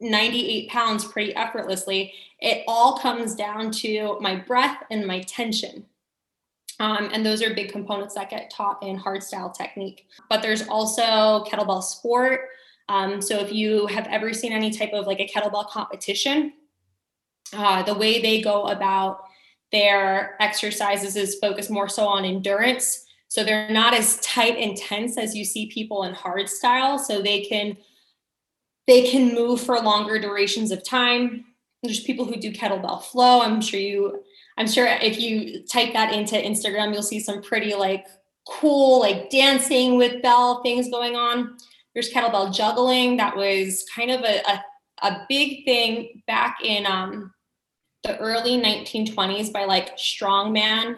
98 0.00 0.68
pounds 0.70 1.04
pretty 1.04 1.34
effortlessly. 1.34 2.12
It 2.40 2.64
all 2.68 2.98
comes 2.98 3.34
down 3.34 3.70
to 3.72 4.18
my 4.20 4.36
breath 4.36 4.84
and 4.90 5.06
my 5.06 5.20
tension. 5.22 5.84
Um, 6.80 7.10
and 7.12 7.26
those 7.26 7.42
are 7.42 7.54
big 7.54 7.72
components 7.72 8.14
that 8.14 8.30
get 8.30 8.50
taught 8.50 8.82
in 8.82 8.98
hardstyle 8.98 9.52
technique. 9.52 10.06
But 10.28 10.42
there's 10.42 10.68
also 10.68 11.44
kettlebell 11.44 11.82
sport. 11.82 12.42
Um, 12.88 13.20
so 13.20 13.38
if 13.38 13.52
you 13.52 13.86
have 13.88 14.06
ever 14.06 14.32
seen 14.32 14.52
any 14.52 14.70
type 14.70 14.92
of 14.92 15.06
like 15.06 15.20
a 15.20 15.26
kettlebell 15.26 15.68
competition, 15.68 16.52
uh, 17.52 17.82
the 17.82 17.94
way 17.94 18.22
they 18.22 18.40
go 18.40 18.64
about 18.64 19.24
their 19.72 20.40
exercises 20.40 21.16
is 21.16 21.38
focused 21.40 21.70
more 21.70 21.88
so 21.88 22.06
on 22.06 22.24
endurance. 22.24 23.04
So 23.26 23.44
they're 23.44 23.70
not 23.70 23.92
as 23.92 24.18
tight 24.20 24.56
and 24.56 24.76
tense 24.76 25.18
as 25.18 25.34
you 25.34 25.44
see 25.44 25.66
people 25.66 26.04
in 26.04 26.14
hardstyle. 26.14 26.98
So 26.98 27.20
they 27.20 27.42
can 27.42 27.76
they 28.88 29.02
can 29.08 29.34
move 29.34 29.60
for 29.60 29.78
longer 29.78 30.18
durations 30.18 30.72
of 30.72 30.82
time. 30.82 31.44
There's 31.82 32.00
people 32.00 32.24
who 32.24 32.36
do 32.36 32.50
kettlebell 32.50 33.04
flow. 33.04 33.42
I'm 33.42 33.60
sure 33.60 33.78
you, 33.78 34.24
I'm 34.56 34.66
sure 34.66 34.86
if 34.86 35.20
you 35.20 35.62
type 35.66 35.92
that 35.92 36.12
into 36.12 36.34
Instagram, 36.36 36.92
you'll 36.92 37.02
see 37.02 37.20
some 37.20 37.42
pretty 37.42 37.74
like 37.74 38.06
cool, 38.48 38.98
like 38.98 39.28
dancing 39.28 39.98
with 39.98 40.22
bell 40.22 40.62
things 40.62 40.88
going 40.88 41.16
on. 41.16 41.58
There's 41.92 42.10
kettlebell 42.10 42.52
juggling. 42.52 43.18
That 43.18 43.36
was 43.36 43.84
kind 43.94 44.10
of 44.10 44.22
a, 44.22 44.40
a, 44.48 44.64
a 45.02 45.26
big 45.28 45.66
thing 45.66 46.22
back 46.26 46.58
in 46.64 46.86
um, 46.86 47.32
the 48.04 48.16
early 48.18 48.58
1920s 48.58 49.52
by 49.52 49.64
like 49.64 49.98
strongman 49.98 50.96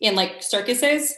in 0.00 0.14
like 0.14 0.42
circuses. 0.42 1.14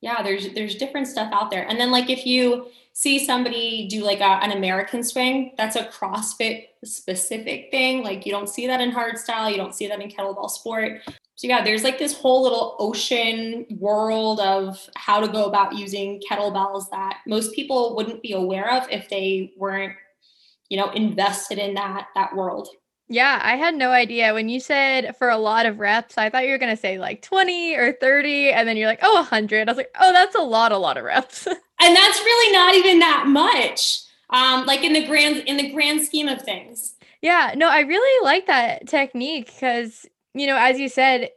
Yeah, 0.00 0.22
there's 0.22 0.52
there's 0.54 0.74
different 0.76 1.06
stuff 1.06 1.30
out 1.32 1.50
there. 1.50 1.68
And 1.68 1.78
then 1.78 1.90
like 1.90 2.08
if 2.08 2.24
you 2.26 2.68
see 2.94 3.24
somebody 3.24 3.88
do 3.88 4.02
like 4.02 4.20
a, 4.20 4.42
an 4.42 4.52
American 4.52 5.02
swing, 5.02 5.52
that's 5.58 5.74
a 5.76 5.84
CrossFit 5.86 6.66
specific 6.84 7.70
thing. 7.72 8.04
Like 8.04 8.24
you 8.24 8.32
don't 8.32 8.48
see 8.48 8.68
that 8.68 8.80
in 8.80 8.92
hardstyle, 8.92 9.50
you 9.50 9.56
don't 9.56 9.74
see 9.74 9.88
that 9.88 10.00
in 10.00 10.08
kettlebell 10.08 10.48
sport. 10.48 11.00
So 11.34 11.48
yeah, 11.48 11.64
there's 11.64 11.82
like 11.82 11.98
this 11.98 12.16
whole 12.16 12.44
little 12.44 12.76
ocean 12.78 13.66
world 13.78 14.38
of 14.38 14.78
how 14.94 15.18
to 15.18 15.26
go 15.26 15.46
about 15.46 15.76
using 15.76 16.22
kettlebells 16.30 16.88
that 16.92 17.18
most 17.26 17.52
people 17.52 17.96
wouldn't 17.96 18.22
be 18.22 18.32
aware 18.32 18.72
of 18.72 18.88
if 18.88 19.08
they 19.08 19.52
weren't, 19.58 19.94
you 20.68 20.76
know, 20.76 20.90
invested 20.92 21.58
in 21.58 21.74
that 21.74 22.06
that 22.14 22.34
world. 22.36 22.68
Yeah, 23.08 23.38
I 23.42 23.56
had 23.56 23.74
no 23.74 23.90
idea. 23.90 24.32
When 24.32 24.48
you 24.48 24.60
said 24.60 25.14
for 25.18 25.28
a 25.28 25.36
lot 25.36 25.66
of 25.66 25.78
reps, 25.78 26.16
I 26.16 26.30
thought 26.30 26.44
you 26.44 26.52
were 26.52 26.58
going 26.58 26.74
to 26.74 26.80
say 26.80 26.98
like 26.98 27.20
20 27.22 27.74
or 27.76 27.92
30 27.92 28.50
and 28.50 28.66
then 28.66 28.76
you're 28.76 28.86
like, 28.88 29.00
"Oh, 29.02 29.16
100." 29.16 29.68
I 29.68 29.70
was 29.70 29.76
like, 29.76 29.94
"Oh, 30.00 30.12
that's 30.12 30.34
a 30.34 30.40
lot 30.40 30.72
a 30.72 30.78
lot 30.78 30.96
of 30.96 31.04
reps." 31.04 31.46
and 31.46 31.96
that's 31.96 32.18
really 32.20 32.52
not 32.52 32.74
even 32.74 32.98
that 33.00 33.26
much. 33.26 34.00
Um 34.30 34.64
like 34.64 34.82
in 34.82 34.94
the 34.94 35.06
grand 35.06 35.36
in 35.46 35.56
the 35.58 35.70
grand 35.70 36.02
scheme 36.04 36.28
of 36.28 36.40
things. 36.42 36.94
Yeah, 37.20 37.52
no, 37.56 37.68
I 37.68 37.80
really 37.80 38.24
like 38.24 38.46
that 38.46 38.88
technique 38.88 39.52
cuz 39.60 40.06
you 40.34 40.46
know, 40.46 40.56
as 40.56 40.78
you 40.80 40.88
said, 40.88 41.30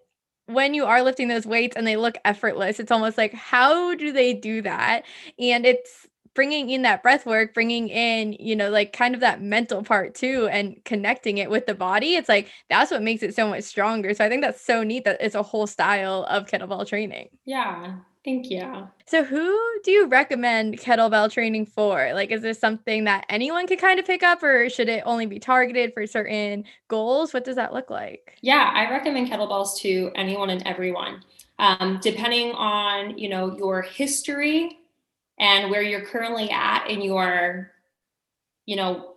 when 0.48 0.74
you 0.74 0.86
are 0.86 1.04
lifting 1.04 1.28
those 1.28 1.46
weights 1.46 1.76
and 1.76 1.86
they 1.86 1.98
look 1.98 2.18
effortless, 2.24 2.80
it's 2.80 2.92
almost 2.92 3.18
like 3.18 3.34
how 3.34 3.94
do 3.96 4.12
they 4.14 4.34
do 4.34 4.62
that? 4.62 5.04
And 5.38 5.66
it's 5.66 6.07
bringing 6.38 6.70
in 6.70 6.84
that 6.84 7.02
breath 7.02 7.26
work, 7.26 7.52
bringing 7.56 7.90
in, 7.90 8.34
you 8.40 8.56
know, 8.56 8.70
like 8.70 8.94
kind 8.94 9.16
of 9.16 9.22
that 9.22 9.42
mental 9.42 9.82
part 9.82 10.14
too, 10.14 10.48
and 10.52 10.80
connecting 10.86 11.40
it 11.40 11.50
with 11.50 11.66
the 11.66 11.74
body. 11.74 12.14
It's 12.14 12.30
like 12.30 12.48
that's 12.70 12.92
what 12.92 13.02
makes 13.02 13.24
it 13.24 13.34
so 13.34 13.50
much 13.50 13.64
stronger. 13.64 14.14
So 14.14 14.24
I 14.24 14.30
think 14.30 14.44
that's 14.44 14.64
so 14.64 14.84
neat 14.84 15.04
that 15.06 15.18
it's 15.20 15.34
a 15.34 15.42
whole 15.42 15.66
style 15.66 16.28
of 16.30 16.46
kettlebell 16.46 16.88
training. 16.88 17.30
Yeah. 17.46 17.96
Thank 18.24 18.52
you. 18.52 18.88
So, 19.08 19.24
who 19.24 19.58
do 19.84 19.90
you 19.90 20.06
recommend 20.06 20.78
kettlebell 20.78 21.32
training 21.32 21.66
for? 21.66 22.14
Like, 22.14 22.30
is 22.30 22.42
this 22.42 22.60
something 22.60 23.06
that 23.06 23.26
anyone 23.30 23.66
could 23.66 23.80
kind 23.80 24.00
of 24.00 24.06
pick 24.06 24.22
up, 24.22 24.44
or 24.44 24.70
should 24.70 24.90
it 24.90 25.02
only 25.06 25.26
be 25.26 25.40
targeted 25.40 25.94
for 25.94 26.06
certain 26.06 26.66
goals? 26.88 27.34
What 27.34 27.46
does 27.46 27.56
that 27.56 27.74
look 27.74 27.90
like? 27.90 28.38
Yeah, 28.42 28.70
I 28.76 28.92
recommend 28.92 29.32
kettlebells 29.32 29.78
to 29.78 30.12
anyone 30.16 30.50
and 30.50 30.62
everyone. 30.68 31.24
Um, 31.58 32.00
depending 32.04 32.52
on 32.52 33.18
you 33.18 33.30
know 33.30 33.58
your 33.58 33.82
history 33.82 34.78
and 35.40 35.70
where 35.70 35.82
you're 35.82 36.06
currently 36.06 36.50
at 36.50 36.88
in 36.88 37.02
your 37.02 37.72
you 38.66 38.76
know 38.76 39.14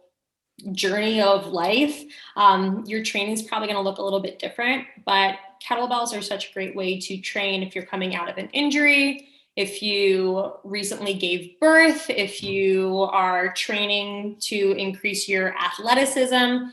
journey 0.73 1.23
of 1.23 1.47
life 1.47 2.03
um, 2.37 2.85
your 2.87 3.03
training 3.03 3.33
is 3.33 3.43
probably 3.43 3.67
going 3.67 3.77
to 3.77 3.83
look 3.83 3.99
a 3.99 4.03
little 4.03 4.21
bit 4.21 4.39
different 4.39 4.85
but 5.07 5.37
kettlebells 5.67 6.17
are 6.17 6.23
such 6.23 6.51
a 6.51 6.53
great 6.53 6.77
way 6.77 7.01
to 7.01 7.19
train 7.19 7.63
if 7.63 7.75
you're 7.75 7.87
coming 7.87 8.15
out 8.15 8.29
of 8.29 8.37
an 8.37 8.49
injury 8.51 9.27
if 9.57 9.83
you 9.83 10.53
recently 10.65 11.15
gave 11.15 11.59
birth 11.61 12.09
if 12.09 12.43
you 12.43 13.01
are 13.13 13.53
training 13.53 14.37
to 14.41 14.73
increase 14.73 15.29
your 15.29 15.55
athleticism. 15.59 16.71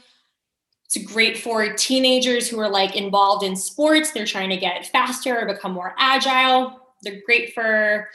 It's 0.86 0.98
great 1.12 1.38
for 1.38 1.74
teenagers 1.74 2.48
who 2.48 2.60
are 2.60 2.70
like 2.70 2.96
involved 2.96 3.44
in 3.44 3.56
sports 3.56 4.12
they're 4.12 4.26
trying 4.26 4.50
to 4.52 4.58
get 4.58 4.86
faster 4.86 5.38
or 5.38 5.46
become 5.46 5.74
more 5.74 5.96
agile. 5.98 6.80
They're 7.02 7.22
great 7.26 7.54
for 7.54 8.08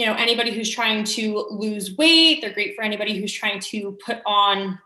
you 0.00 0.06
know 0.06 0.14
anybody 0.14 0.50
who's 0.50 0.70
trying 0.70 1.04
to 1.04 1.46
lose 1.50 1.94
weight 1.98 2.40
they're 2.40 2.54
great 2.54 2.74
for 2.74 2.82
anybody 2.82 3.20
who's 3.20 3.34
trying 3.34 3.60
to 3.60 3.98
put 4.02 4.22
on 4.24 4.78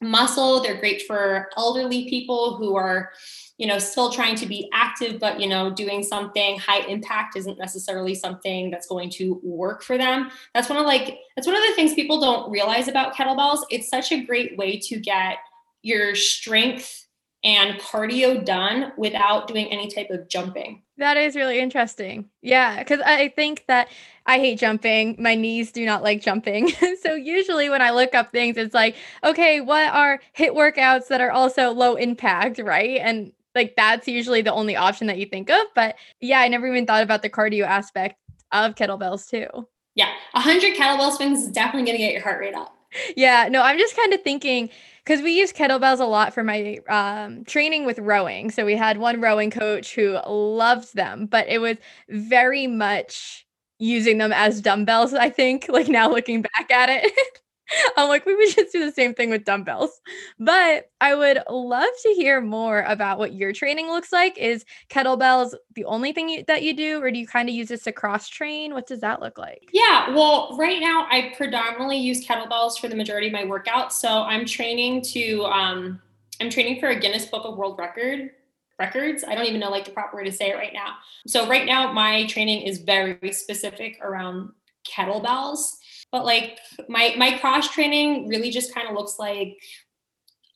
muscle 0.00 0.60
they're 0.60 0.80
great 0.80 1.02
for 1.06 1.48
elderly 1.56 2.10
people 2.10 2.56
who 2.56 2.74
are 2.74 3.12
you 3.58 3.66
know 3.68 3.78
still 3.78 4.10
trying 4.10 4.34
to 4.34 4.46
be 4.46 4.68
active 4.72 5.20
but 5.20 5.38
you 5.38 5.48
know 5.48 5.70
doing 5.70 6.02
something 6.02 6.58
high 6.58 6.80
impact 6.88 7.36
isn't 7.36 7.60
necessarily 7.60 8.12
something 8.12 8.72
that's 8.72 8.88
going 8.88 9.08
to 9.08 9.38
work 9.44 9.84
for 9.84 9.96
them. 9.96 10.30
That's 10.52 10.68
one 10.68 10.78
of 10.78 10.86
like 10.86 11.18
that's 11.36 11.46
one 11.46 11.54
of 11.54 11.62
the 11.62 11.74
things 11.74 11.94
people 11.94 12.20
don't 12.20 12.50
realize 12.50 12.88
about 12.88 13.14
kettlebells. 13.14 13.60
It's 13.70 13.88
such 13.88 14.10
a 14.10 14.24
great 14.24 14.58
way 14.58 14.80
to 14.80 14.98
get 14.98 15.36
your 15.82 16.16
strength 16.16 17.06
and 17.42 17.80
cardio 17.80 18.44
done 18.44 18.92
without 18.96 19.48
doing 19.48 19.66
any 19.68 19.88
type 19.88 20.10
of 20.10 20.28
jumping 20.28 20.82
that 21.00 21.16
is 21.16 21.34
really 21.34 21.58
interesting. 21.58 22.28
Yeah, 22.42 22.78
because 22.78 23.00
I 23.00 23.28
think 23.28 23.64
that 23.66 23.88
I 24.26 24.38
hate 24.38 24.58
jumping. 24.58 25.16
My 25.18 25.34
knees 25.34 25.72
do 25.72 25.84
not 25.84 26.02
like 26.02 26.20
jumping. 26.20 26.70
so 27.02 27.14
usually 27.14 27.70
when 27.70 27.82
I 27.82 27.90
look 27.90 28.14
up 28.14 28.30
things, 28.30 28.56
it's 28.56 28.74
like, 28.74 28.94
okay, 29.24 29.60
what 29.60 29.92
are 29.92 30.20
HIIT 30.38 30.54
workouts 30.54 31.08
that 31.08 31.22
are 31.22 31.30
also 31.30 31.70
low 31.70 31.96
impact, 31.96 32.58
right? 32.58 33.00
And 33.00 33.32
like 33.54 33.74
that's 33.76 34.06
usually 34.06 34.42
the 34.42 34.52
only 34.52 34.76
option 34.76 35.06
that 35.08 35.18
you 35.18 35.26
think 35.26 35.50
of. 35.50 35.66
But 35.74 35.96
yeah, 36.20 36.40
I 36.40 36.48
never 36.48 36.66
even 36.68 36.86
thought 36.86 37.02
about 37.02 37.22
the 37.22 37.30
cardio 37.30 37.64
aspect 37.64 38.16
of 38.52 38.74
kettlebells 38.74 39.28
too. 39.28 39.66
Yeah, 39.94 40.12
100 40.32 40.76
kettlebell 40.76 41.16
swings 41.16 41.42
is 41.42 41.48
definitely 41.48 41.86
going 41.86 41.98
to 41.98 42.04
get 42.04 42.12
your 42.12 42.22
heart 42.22 42.40
rate 42.40 42.54
up. 42.54 42.76
Yeah, 43.16 43.48
no, 43.50 43.62
I'm 43.62 43.78
just 43.78 43.96
kind 43.96 44.12
of 44.12 44.22
thinking 44.22 44.68
because 45.04 45.22
we 45.22 45.32
use 45.32 45.52
kettlebells 45.52 46.00
a 46.00 46.04
lot 46.04 46.34
for 46.34 46.42
my 46.42 46.78
um, 46.88 47.44
training 47.44 47.84
with 47.86 47.98
rowing. 47.98 48.50
So 48.50 48.64
we 48.64 48.76
had 48.76 48.98
one 48.98 49.20
rowing 49.20 49.50
coach 49.50 49.94
who 49.94 50.18
loved 50.26 50.94
them, 50.94 51.26
but 51.26 51.48
it 51.48 51.58
was 51.58 51.76
very 52.08 52.66
much 52.66 53.46
using 53.78 54.18
them 54.18 54.32
as 54.32 54.60
dumbbells, 54.60 55.14
I 55.14 55.30
think, 55.30 55.66
like 55.68 55.88
now 55.88 56.10
looking 56.10 56.42
back 56.42 56.70
at 56.70 56.88
it. 56.90 57.12
I'm 57.96 58.08
like, 58.08 58.26
we 58.26 58.34
would 58.34 58.54
just 58.54 58.72
do 58.72 58.84
the 58.84 58.92
same 58.92 59.14
thing 59.14 59.30
with 59.30 59.44
dumbbells. 59.44 60.00
But 60.38 60.90
I 61.00 61.14
would 61.14 61.40
love 61.48 61.88
to 62.02 62.08
hear 62.10 62.40
more 62.40 62.82
about 62.82 63.18
what 63.18 63.34
your 63.34 63.52
training 63.52 63.88
looks 63.88 64.12
like. 64.12 64.36
Is 64.38 64.64
kettlebells 64.88 65.54
the 65.74 65.84
only 65.84 66.12
thing 66.12 66.28
you, 66.28 66.44
that 66.46 66.62
you 66.62 66.74
do, 66.74 67.02
or 67.02 67.10
do 67.10 67.18
you 67.18 67.26
kind 67.26 67.48
of 67.48 67.54
use 67.54 67.68
this 67.68 67.84
to 67.84 67.92
cross 67.92 68.28
train? 68.28 68.74
What 68.74 68.86
does 68.86 69.00
that 69.00 69.20
look 69.20 69.38
like? 69.38 69.68
Yeah, 69.72 70.14
well, 70.14 70.56
right 70.58 70.80
now 70.80 71.06
I 71.10 71.32
predominantly 71.36 71.98
use 71.98 72.26
kettlebells 72.26 72.78
for 72.78 72.88
the 72.88 72.96
majority 72.96 73.28
of 73.28 73.32
my 73.32 73.44
workouts. 73.44 73.92
So 73.92 74.08
I'm 74.08 74.44
training 74.44 75.02
to, 75.02 75.44
um, 75.44 76.00
I'm 76.40 76.50
training 76.50 76.80
for 76.80 76.88
a 76.88 76.98
Guinness 76.98 77.26
Book 77.26 77.44
of 77.44 77.56
World 77.56 77.78
Record 77.78 78.30
records. 78.78 79.22
I 79.22 79.34
don't 79.34 79.44
even 79.44 79.60
know 79.60 79.70
like 79.70 79.84
the 79.84 79.90
proper 79.90 80.16
way 80.16 80.24
to 80.24 80.32
say 80.32 80.50
it 80.50 80.56
right 80.56 80.72
now. 80.72 80.94
So 81.26 81.46
right 81.46 81.66
now 81.66 81.92
my 81.92 82.26
training 82.26 82.62
is 82.62 82.78
very 82.78 83.32
specific 83.32 83.98
around 84.02 84.52
kettlebells 84.88 85.76
but 86.12 86.24
like 86.24 86.58
my 86.88 87.14
my 87.16 87.38
cross 87.38 87.70
training 87.70 88.28
really 88.28 88.50
just 88.50 88.74
kind 88.74 88.88
of 88.88 88.94
looks 88.94 89.18
like 89.18 89.56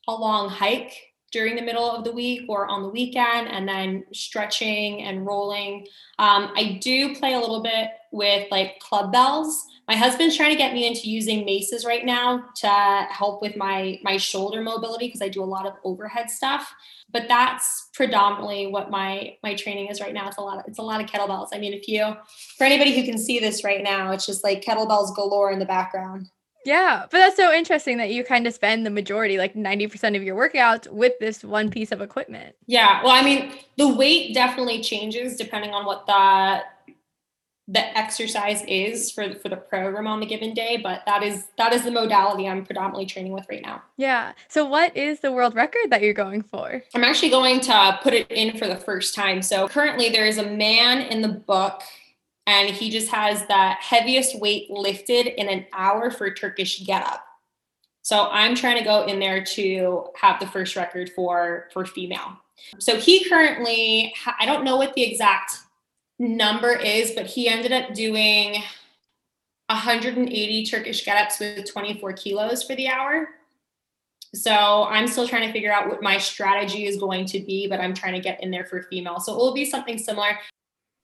a 0.07 0.13
long 0.13 0.49
hike 0.49 0.93
during 1.35 1.57
the 1.57 1.61
middle 1.61 1.91
of 1.91 2.05
the 2.05 2.13
week 2.13 2.45
or 2.47 2.65
on 2.67 2.81
the 2.81 2.87
weekend, 2.87 3.49
and 3.49 3.67
then 3.67 4.05
stretching 4.13 5.03
and 5.03 5.25
rolling. 5.25 5.85
Um, 6.17 6.53
I 6.55 6.79
do 6.81 7.13
play 7.13 7.33
a 7.33 7.39
little 7.41 7.61
bit 7.61 7.89
with 8.13 8.49
like 8.51 8.79
club 8.79 9.11
bells. 9.11 9.65
My 9.89 9.97
husband's 9.97 10.37
trying 10.37 10.51
to 10.51 10.55
get 10.55 10.73
me 10.73 10.87
into 10.87 11.09
using 11.09 11.43
maces 11.43 11.83
right 11.83 12.05
now 12.05 12.45
to 12.61 12.69
help 13.11 13.41
with 13.41 13.57
my 13.57 13.99
my 14.01 14.15
shoulder 14.15 14.61
mobility 14.61 15.07
because 15.07 15.21
I 15.21 15.27
do 15.27 15.43
a 15.43 15.51
lot 15.57 15.65
of 15.65 15.73
overhead 15.83 16.29
stuff. 16.29 16.73
But 17.11 17.27
that's 17.27 17.89
predominantly 17.93 18.67
what 18.67 18.89
my 18.89 19.35
my 19.43 19.55
training 19.55 19.87
is 19.87 19.99
right 19.99 20.13
now. 20.13 20.29
It's 20.29 20.37
a 20.37 20.41
lot 20.41 20.59
of 20.59 20.63
it's 20.67 20.79
a 20.79 20.83
lot 20.83 21.01
of 21.01 21.09
kettlebells. 21.09 21.49
I 21.51 21.57
mean, 21.59 21.73
if 21.73 21.89
you 21.89 22.15
for 22.57 22.63
anybody 22.63 22.95
who 22.95 23.03
can 23.03 23.17
see 23.17 23.39
this 23.39 23.65
right 23.65 23.83
now, 23.83 24.11
it's 24.13 24.25
just 24.25 24.41
like 24.41 24.63
kettlebells 24.63 25.13
galore 25.13 25.51
in 25.51 25.59
the 25.59 25.65
background. 25.65 26.29
Yeah, 26.65 27.05
but 27.09 27.19
that's 27.19 27.35
so 27.35 27.53
interesting 27.53 27.97
that 27.97 28.11
you 28.11 28.23
kind 28.23 28.47
of 28.47 28.53
spend 28.53 28.85
the 28.85 28.89
majority, 28.89 29.37
like 29.37 29.53
90% 29.53 30.15
of 30.15 30.23
your 30.23 30.35
workouts 30.35 30.91
with 30.91 31.13
this 31.19 31.43
one 31.43 31.69
piece 31.69 31.91
of 31.91 32.01
equipment. 32.01 32.55
Yeah. 32.65 33.03
Well, 33.03 33.13
I 33.13 33.23
mean, 33.23 33.53
the 33.77 33.87
weight 33.87 34.33
definitely 34.33 34.81
changes 34.81 35.37
depending 35.37 35.71
on 35.71 35.85
what 35.85 36.07
the 36.07 36.63
the 37.67 37.97
exercise 37.97 38.63
is 38.67 39.11
for 39.11 39.33
for 39.33 39.49
the 39.49 39.55
program 39.55 40.05
on 40.05 40.19
the 40.19 40.25
given 40.25 40.53
day 40.53 40.77
but 40.77 41.01
that 41.07 41.23
is 41.23 41.45
that 41.57 41.73
is 41.73 41.83
the 41.83 41.89
modality 41.89 42.47
i'm 42.47 42.63
predominantly 42.63 43.07
training 43.07 43.31
with 43.31 43.43
right 43.49 43.63
now 43.63 43.81
yeah 43.97 44.33
so 44.47 44.63
what 44.63 44.95
is 44.95 45.19
the 45.21 45.31
world 45.31 45.55
record 45.55 45.89
that 45.89 46.03
you're 46.03 46.13
going 46.13 46.43
for 46.43 46.83
i'm 46.93 47.03
actually 47.03 47.29
going 47.29 47.59
to 47.59 47.99
put 48.03 48.13
it 48.13 48.29
in 48.29 48.55
for 48.55 48.67
the 48.67 48.75
first 48.75 49.15
time 49.15 49.41
so 49.41 49.67
currently 49.67 50.09
there 50.09 50.27
is 50.27 50.37
a 50.37 50.47
man 50.51 51.01
in 51.07 51.23
the 51.23 51.27
book 51.27 51.81
and 52.47 52.69
he 52.69 52.89
just 52.89 53.09
has 53.09 53.45
the 53.47 53.69
heaviest 53.79 54.39
weight 54.39 54.69
lifted 54.69 55.27
in 55.27 55.49
an 55.49 55.65
hour 55.73 56.11
for 56.11 56.33
Turkish 56.33 56.81
get 56.85 57.05
up. 57.05 57.25
So 58.01 58.29
I'm 58.29 58.53
trying 58.53 58.77
to 58.77 58.83
go 58.83 59.05
in 59.05 59.19
there 59.19 59.43
to 59.43 60.05
have 60.15 60.39
the 60.39 60.47
first 60.47 60.75
record 60.75 61.09
for 61.15 61.69
for 61.73 61.85
female. 61.85 62.37
So 62.79 62.97
he 62.97 63.27
currently 63.27 64.13
I 64.39 64.45
don't 64.45 64.63
know 64.63 64.77
what 64.77 64.93
the 64.93 65.03
exact 65.03 65.55
number 66.19 66.73
is, 66.73 67.11
but 67.11 67.25
he 67.25 67.47
ended 67.47 67.71
up 67.71 67.93
doing 67.93 68.61
180 69.69 70.65
Turkish 70.65 71.03
get 71.03 71.17
ups 71.17 71.39
with 71.39 71.69
24 71.71 72.13
kilos 72.13 72.63
for 72.63 72.75
the 72.75 72.87
hour. 72.87 73.29
So 74.35 74.83
I'm 74.83 75.07
still 75.07 75.27
trying 75.27 75.47
to 75.47 75.53
figure 75.53 75.73
out 75.73 75.87
what 75.87 76.03
my 76.03 76.17
strategy 76.17 76.85
is 76.85 76.97
going 76.97 77.25
to 77.27 77.39
be, 77.39 77.67
but 77.67 77.79
I'm 77.79 77.93
trying 77.93 78.13
to 78.13 78.19
get 78.19 78.43
in 78.43 78.51
there 78.51 78.65
for 78.65 78.83
female. 78.83 79.19
So 79.19 79.33
it 79.33 79.37
will 79.37 79.53
be 79.53 79.65
something 79.65 79.97
similar 79.97 80.37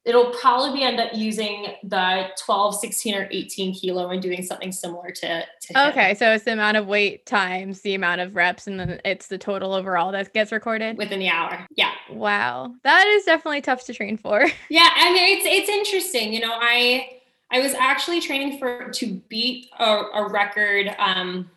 it'll 0.03 0.31
probably 0.31 0.79
be 0.79 0.83
end 0.83 0.99
up 0.99 1.11
using 1.13 1.67
the 1.83 2.27
12 2.43 2.79
16 2.79 3.15
or 3.15 3.27
18 3.29 3.73
kilo 3.73 4.09
and 4.09 4.21
doing 4.21 4.43
something 4.43 4.71
similar 4.71 5.11
to, 5.11 5.43
to 5.61 5.89
okay 5.89 6.13
so 6.15 6.31
it's 6.31 6.43
the 6.43 6.53
amount 6.53 6.77
of 6.77 6.87
weight 6.87 7.25
times 7.25 7.81
the 7.81 7.93
amount 7.93 8.21
of 8.21 8.35
reps 8.35 8.67
and 8.67 8.79
then 8.79 8.99
it's 9.05 9.27
the 9.27 9.37
total 9.37 9.73
overall 9.73 10.11
that 10.11 10.33
gets 10.33 10.51
recorded? 10.51 10.97
Within 10.97 11.19
the 11.19 11.29
hour 11.29 11.67
yeah. 11.75 11.91
Wow 12.09 12.73
that 12.83 13.07
is 13.07 13.23
definitely 13.23 13.61
tough 13.61 13.85
to 13.85 13.93
train 13.93 14.17
for. 14.17 14.45
Yeah 14.69 14.89
I 14.95 15.13
mean, 15.13 15.37
it's 15.37 15.45
it's 15.45 15.69
interesting 15.69 16.33
you 16.33 16.39
know 16.39 16.53
i 16.53 17.19
i 17.51 17.59
was 17.59 17.73
actually 17.73 18.21
training 18.21 18.57
for 18.57 18.89
to 18.91 19.21
beat 19.27 19.69
a, 19.79 19.85
a 19.85 20.29
record 20.29 20.95
um 20.97 21.49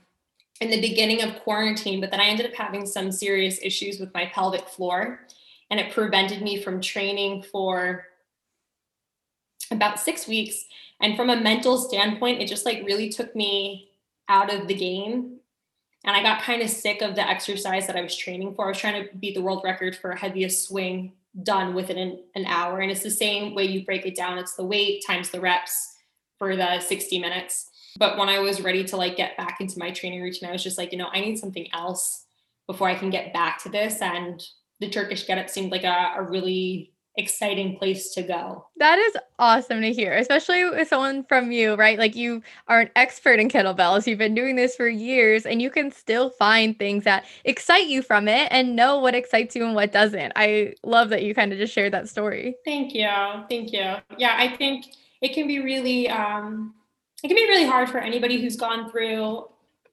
in 0.61 0.71
the 0.71 0.81
beginning 0.81 1.23
of 1.23 1.35
quarantine 1.41 2.01
but 2.01 2.11
then 2.11 2.21
i 2.21 2.25
ended 2.25 2.47
up 2.47 2.55
having 2.55 2.87
some 2.87 3.13
serious 3.13 3.59
issues 3.63 4.01
with 4.01 4.13
my 4.15 4.27
pelvic 4.27 4.69
floor 4.69 5.21
and 5.71 5.79
it 5.79 5.93
prevented 5.93 6.43
me 6.43 6.61
from 6.61 6.81
training 6.81 7.43
for 7.43 8.05
about 9.71 10.01
six 10.01 10.27
weeks. 10.27 10.65
And 11.01 11.17
from 11.17 11.31
a 11.31 11.41
mental 11.41 11.79
standpoint, 11.79 12.41
it 12.41 12.49
just 12.49 12.65
like 12.65 12.85
really 12.85 13.09
took 13.09 13.35
me 13.35 13.89
out 14.29 14.53
of 14.53 14.69
the 14.69 14.75
game. 14.75 15.39
And 16.05 16.17
I 16.17 16.23
got 16.23 16.43
kind 16.43 16.63
of 16.63 16.69
sick 16.69 17.03
of 17.03 17.15
the 17.15 17.27
exercise 17.27 17.87
that 17.87 17.97
I 17.97 18.03
was 18.03 18.17
training 18.17 18.55
for. 18.55 18.67
I 18.67 18.69
was 18.69 18.79
trying 18.79 19.03
to 19.03 19.17
beat 19.17 19.35
the 19.35 19.43
world 19.43 19.63
record 19.65 19.97
for 19.97 20.15
heaviest 20.15 20.69
swing 20.69 21.13
done 21.43 21.75
within 21.75 21.99
an, 21.99 22.19
an 22.35 22.47
hour. 22.47 22.81
And 22.81 22.91
it's 22.91 23.03
the 23.03 23.11
same 23.11 23.55
way 23.55 23.65
you 23.65 23.85
break 23.85 24.07
it 24.07 24.15
down. 24.15 24.39
It's 24.39 24.55
the 24.55 24.65
weight 24.65 25.03
times 25.07 25.31
the 25.31 25.41
reps 25.41 25.97
for 26.39 26.57
the 26.57 26.81
60 26.81 27.19
minutes. 27.19 27.71
But 27.99 28.19
when 28.19 28.29
I 28.29 28.39
was 28.39 28.61
ready 28.61 28.85
to 28.85 28.97
like 28.97 29.17
get 29.17 29.37
back 29.37 29.61
into 29.61 29.79
my 29.79 29.91
training 29.91 30.23
routine, 30.23 30.49
I 30.49 30.53
was 30.53 30.63
just 30.63 30.79
like, 30.79 30.93
you 30.93 30.99
know, 30.99 31.09
I 31.13 31.21
need 31.21 31.39
something 31.39 31.69
else 31.73 32.27
before 32.67 32.89
I 32.89 32.95
can 32.95 33.11
get 33.11 33.33
back 33.33 33.63
to 33.63 33.69
this. 33.69 34.01
And 34.01 34.43
the 34.81 34.91
Turkish 34.91 35.27
get 35.27 35.39
up 35.39 35.49
seemed 35.49 35.71
like 35.71 35.85
a, 35.85 36.15
a 36.17 36.23
really 36.23 36.93
exciting 37.17 37.77
place 37.77 38.11
to 38.11 38.23
go. 38.23 38.67
That 38.77 38.99
is 38.99 39.17
awesome 39.39 39.81
to 39.83 39.93
hear, 39.93 40.15
especially 40.15 40.65
with 40.65 40.89
someone 40.89 41.25
from 41.25 41.53
you, 41.53 41.75
right? 41.75 41.99
Like 41.99 42.17
you 42.17 42.43
are 42.69 42.81
an 42.81 42.91
expert 42.97 43.39
in 43.39 43.49
kettlebells. 43.49 44.07
You've 44.07 44.19
been 44.19 44.35
doing 44.35 44.57
this 44.57 44.75
for 44.75 44.89
years 44.89 45.47
and 45.47 45.63
you 45.63 45.71
can 45.71 45.93
still 45.93 46.31
find 46.31 46.77
things 46.79 47.05
that 47.05 47.25
excite 47.45 47.87
you 47.87 48.03
from 48.03 48.27
it 48.27 48.49
and 48.51 48.75
know 48.75 48.99
what 48.99 49.15
excites 49.15 49.55
you 49.55 49.65
and 49.65 49.75
what 49.75 49.93
doesn't. 49.93 50.33
I 50.35 50.75
love 50.83 51.11
that 51.11 51.23
you 51.23 51.35
kind 51.35 51.53
of 51.53 51.59
just 51.59 51.73
shared 51.73 51.93
that 51.93 52.09
story. 52.09 52.57
Thank 52.65 52.95
you. 52.95 53.09
Thank 53.49 53.73
you. 53.73 53.97
Yeah, 54.19 54.37
I 54.37 54.57
think 54.57 54.87
it 55.21 55.35
can 55.35 55.47
be 55.47 55.61
really 55.61 56.09
um 56.09 56.75
it 57.23 57.29
can 57.29 57.37
be 57.37 57.47
really 57.47 57.65
hard 57.65 57.89
for 57.89 57.99
anybody 57.99 58.41
who's 58.41 58.57
gone 58.57 58.91
through 58.91 59.47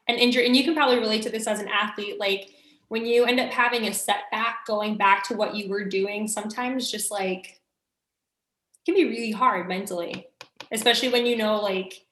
an 0.08 0.16
injury 0.16 0.46
and 0.46 0.56
you 0.56 0.64
can 0.64 0.74
probably 0.74 1.00
relate 1.00 1.22
to 1.22 1.30
this 1.30 1.48
as 1.48 1.60
an 1.60 1.70
athlete 1.70 2.20
like 2.20 2.50
when 2.92 3.06
you 3.06 3.24
end 3.24 3.40
up 3.40 3.50
having 3.52 3.88
a 3.88 3.94
setback 3.94 4.66
going 4.68 4.98
back 4.98 5.26
to 5.26 5.34
what 5.34 5.56
you 5.56 5.70
were 5.70 5.86
doing, 5.86 6.28
sometimes 6.28 6.92
just 6.92 7.10
like 7.10 7.48
it 7.48 8.84
can 8.84 8.96
be 8.96 9.06
really 9.06 9.32
hard 9.32 9.70
mentally, 9.70 10.28
especially 10.74 11.08
when 11.08 11.26
you 11.26 11.38
know 11.38 11.62
like 11.62 12.06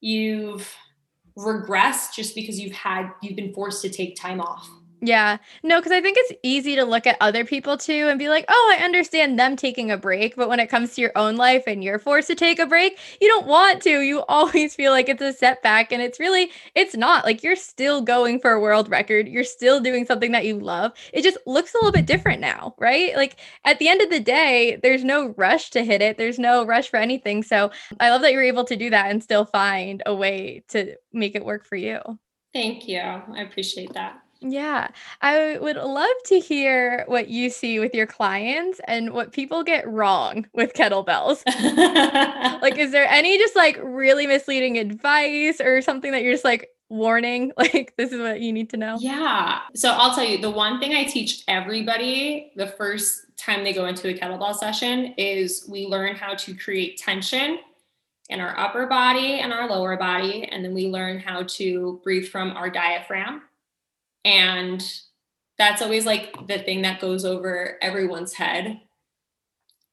you've 0.00 0.74
regressed 1.36 2.14
just 2.14 2.34
because 2.34 2.58
you've 2.58 2.72
had 2.72 3.10
you've 3.20 3.36
been 3.36 3.52
forced 3.52 3.82
to 3.82 3.90
take 3.90 4.16
time 4.16 4.40
off. 4.40 4.66
Yeah. 5.04 5.36
No, 5.62 5.78
because 5.78 5.92
I 5.92 6.00
think 6.00 6.16
it's 6.18 6.32
easy 6.42 6.76
to 6.76 6.84
look 6.84 7.06
at 7.06 7.18
other 7.20 7.44
people 7.44 7.76
too 7.76 8.08
and 8.08 8.18
be 8.18 8.30
like, 8.30 8.46
oh, 8.48 8.74
I 8.74 8.82
understand 8.82 9.38
them 9.38 9.54
taking 9.54 9.90
a 9.90 9.98
break. 9.98 10.34
But 10.34 10.48
when 10.48 10.60
it 10.60 10.70
comes 10.70 10.94
to 10.94 11.02
your 11.02 11.12
own 11.14 11.36
life 11.36 11.64
and 11.66 11.84
you're 11.84 11.98
forced 11.98 12.28
to 12.28 12.34
take 12.34 12.58
a 12.58 12.64
break, 12.64 12.98
you 13.20 13.28
don't 13.28 13.46
want 13.46 13.82
to. 13.82 14.00
You 14.00 14.24
always 14.28 14.74
feel 14.74 14.92
like 14.92 15.10
it's 15.10 15.20
a 15.20 15.34
setback. 15.34 15.92
And 15.92 16.00
it's 16.00 16.18
really, 16.18 16.50
it's 16.74 16.96
not 16.96 17.26
like 17.26 17.42
you're 17.42 17.54
still 17.54 18.00
going 18.00 18.40
for 18.40 18.52
a 18.52 18.60
world 18.60 18.88
record. 18.88 19.28
You're 19.28 19.44
still 19.44 19.78
doing 19.78 20.06
something 20.06 20.32
that 20.32 20.46
you 20.46 20.58
love. 20.58 20.92
It 21.12 21.20
just 21.20 21.36
looks 21.46 21.74
a 21.74 21.76
little 21.76 21.92
bit 21.92 22.06
different 22.06 22.40
now, 22.40 22.74
right? 22.78 23.14
Like 23.14 23.36
at 23.66 23.78
the 23.78 23.88
end 23.88 24.00
of 24.00 24.08
the 24.08 24.20
day, 24.20 24.78
there's 24.82 25.04
no 25.04 25.34
rush 25.36 25.68
to 25.72 25.84
hit 25.84 26.00
it, 26.00 26.16
there's 26.16 26.38
no 26.38 26.64
rush 26.64 26.88
for 26.88 26.96
anything. 26.96 27.42
So 27.42 27.70
I 28.00 28.08
love 28.08 28.22
that 28.22 28.32
you're 28.32 28.42
able 28.42 28.64
to 28.64 28.76
do 28.76 28.88
that 28.88 29.10
and 29.10 29.22
still 29.22 29.44
find 29.44 30.02
a 30.06 30.14
way 30.14 30.64
to 30.68 30.96
make 31.12 31.34
it 31.34 31.44
work 31.44 31.66
for 31.66 31.76
you. 31.76 32.00
Thank 32.54 32.88
you. 32.88 33.00
I 33.00 33.42
appreciate 33.42 33.92
that. 33.92 34.23
Yeah, 34.46 34.88
I 35.22 35.58
would 35.58 35.76
love 35.76 36.06
to 36.26 36.38
hear 36.38 37.04
what 37.08 37.28
you 37.28 37.48
see 37.48 37.80
with 37.80 37.94
your 37.94 38.06
clients 38.06 38.78
and 38.86 39.12
what 39.12 39.32
people 39.32 39.64
get 39.64 39.88
wrong 39.88 40.46
with 40.52 40.74
kettlebells. 40.74 41.42
like, 42.62 42.76
is 42.76 42.92
there 42.92 43.08
any 43.08 43.38
just 43.38 43.56
like 43.56 43.78
really 43.82 44.26
misleading 44.26 44.76
advice 44.76 45.62
or 45.62 45.80
something 45.80 46.12
that 46.12 46.22
you're 46.22 46.34
just 46.34 46.44
like, 46.44 46.68
warning 46.90 47.50
like 47.56 47.94
this 47.96 48.12
is 48.12 48.20
what 48.20 48.40
you 48.42 48.52
need 48.52 48.68
to 48.68 48.76
know 48.76 48.96
yeah 49.00 49.60
so 49.74 49.90
i'll 49.92 50.14
tell 50.14 50.22
you 50.22 50.38
the 50.38 50.50
one 50.50 50.78
thing 50.78 50.92
i 50.92 51.02
teach 51.02 51.42
everybody 51.48 52.52
the 52.56 52.66
first 52.66 53.24
time 53.38 53.64
they 53.64 53.72
go 53.72 53.86
into 53.86 54.08
a 54.08 54.14
kettlebell 54.14 54.54
session 54.54 55.14
is 55.16 55.66
we 55.68 55.86
learn 55.86 56.14
how 56.14 56.34
to 56.34 56.54
create 56.54 56.98
tension 56.98 57.58
in 58.28 58.38
our 58.38 58.56
upper 58.58 58.86
body 58.86 59.40
and 59.40 59.52
our 59.52 59.68
lower 59.68 59.96
body 59.96 60.44
and 60.52 60.64
then 60.64 60.74
we 60.74 60.86
learn 60.86 61.18
how 61.18 61.42
to 61.44 62.00
breathe 62.04 62.28
from 62.28 62.50
our 62.56 62.68
diaphragm 62.68 63.42
and 64.24 64.82
that's 65.58 65.82
always 65.82 66.06
like 66.06 66.34
the 66.46 66.58
thing 66.58 66.82
that 66.82 67.00
goes 67.00 67.24
over 67.24 67.78
everyone's 67.80 68.32
head. 68.32 68.80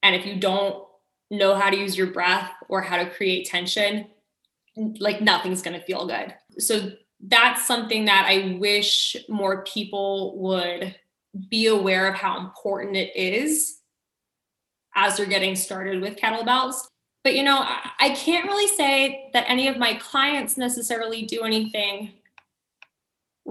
And 0.03 0.15
if 0.15 0.25
you 0.25 0.39
don't 0.39 0.83
know 1.29 1.55
how 1.55 1.69
to 1.69 1.77
use 1.77 1.97
your 1.97 2.07
breath 2.07 2.51
or 2.67 2.81
how 2.81 2.97
to 2.97 3.09
create 3.09 3.47
tension, 3.47 4.07
like 4.99 5.21
nothing's 5.21 5.61
going 5.61 5.79
to 5.79 5.85
feel 5.85 6.07
good. 6.07 6.33
So 6.57 6.91
that's 7.19 7.67
something 7.67 8.05
that 8.05 8.25
I 8.27 8.57
wish 8.59 9.15
more 9.29 9.63
people 9.63 10.39
would 10.39 10.95
be 11.49 11.67
aware 11.67 12.07
of 12.07 12.15
how 12.15 12.39
important 12.39 12.97
it 12.97 13.15
is 13.15 13.77
as 14.95 15.15
they're 15.15 15.25
getting 15.25 15.55
started 15.55 16.01
with 16.01 16.17
kettlebells. 16.17 16.75
But 17.23 17.35
you 17.35 17.43
know, 17.43 17.63
I 17.63 18.09
can't 18.17 18.47
really 18.47 18.75
say 18.75 19.29
that 19.33 19.45
any 19.47 19.67
of 19.67 19.77
my 19.77 19.93
clients 19.95 20.57
necessarily 20.57 21.23
do 21.23 21.43
anything 21.43 22.13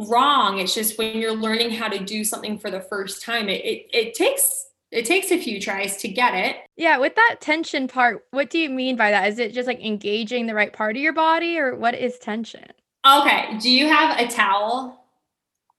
wrong. 0.08 0.58
It's 0.58 0.74
just 0.74 0.98
when 0.98 1.18
you're 1.18 1.34
learning 1.34 1.70
how 1.70 1.88
to 1.88 1.98
do 1.98 2.24
something 2.24 2.58
for 2.58 2.70
the 2.70 2.80
first 2.80 3.22
time, 3.22 3.48
it, 3.48 3.64
it, 3.64 3.86
it 3.92 4.14
takes 4.14 4.66
it 4.90 5.04
takes 5.04 5.30
a 5.30 5.40
few 5.40 5.60
tries 5.60 5.96
to 5.98 6.08
get 6.08 6.34
it. 6.34 6.56
Yeah, 6.76 6.98
with 6.98 7.14
that 7.14 7.36
tension 7.40 7.86
part, 7.86 8.26
what 8.32 8.50
do 8.50 8.58
you 8.58 8.68
mean 8.68 8.96
by 8.96 9.12
that? 9.12 9.28
Is 9.28 9.38
it 9.38 9.52
just 9.52 9.68
like 9.68 9.80
engaging 9.80 10.46
the 10.46 10.54
right 10.54 10.72
part 10.72 10.96
of 10.96 11.02
your 11.02 11.12
body 11.12 11.58
or 11.58 11.76
what 11.76 11.94
is 11.94 12.18
tension? 12.18 12.66
Okay. 13.06 13.56
Do 13.60 13.70
you 13.70 13.86
have 13.86 14.18
a 14.18 14.26
towel 14.26 15.04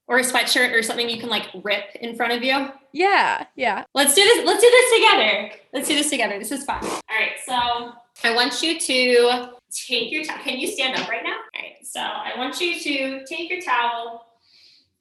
or 0.06 0.18
a 0.18 0.22
sweatshirt 0.22 0.72
or 0.72 0.82
something 0.82 1.10
you 1.10 1.20
can 1.20 1.28
like 1.28 1.48
rip 1.62 1.94
in 1.96 2.16
front 2.16 2.32
of 2.32 2.42
you? 2.42 2.68
Yeah, 2.92 3.44
yeah. 3.54 3.84
Let's 3.94 4.14
do 4.14 4.22
this. 4.22 4.46
Let's 4.46 4.62
do 4.62 4.70
this 4.70 5.00
together. 5.00 5.50
Let's 5.74 5.88
do 5.88 5.94
this 5.94 6.08
together. 6.08 6.38
This 6.38 6.52
is 6.52 6.64
fun. 6.64 6.82
All 6.82 7.00
right. 7.10 7.32
So 7.44 7.92
I 8.24 8.34
want 8.34 8.62
you 8.62 8.80
to 8.80 9.50
take 9.72 10.12
your 10.12 10.24
towel. 10.24 10.38
Can 10.42 10.58
you 10.58 10.66
stand 10.68 10.98
up 10.98 11.08
right 11.08 11.22
now? 11.24 11.36
All 11.54 11.60
right. 11.62 11.76
So 11.84 12.00
I 12.00 12.32
want 12.36 12.60
you 12.60 12.78
to 12.80 13.24
take 13.26 13.50
your 13.50 13.60
towel 13.60 14.26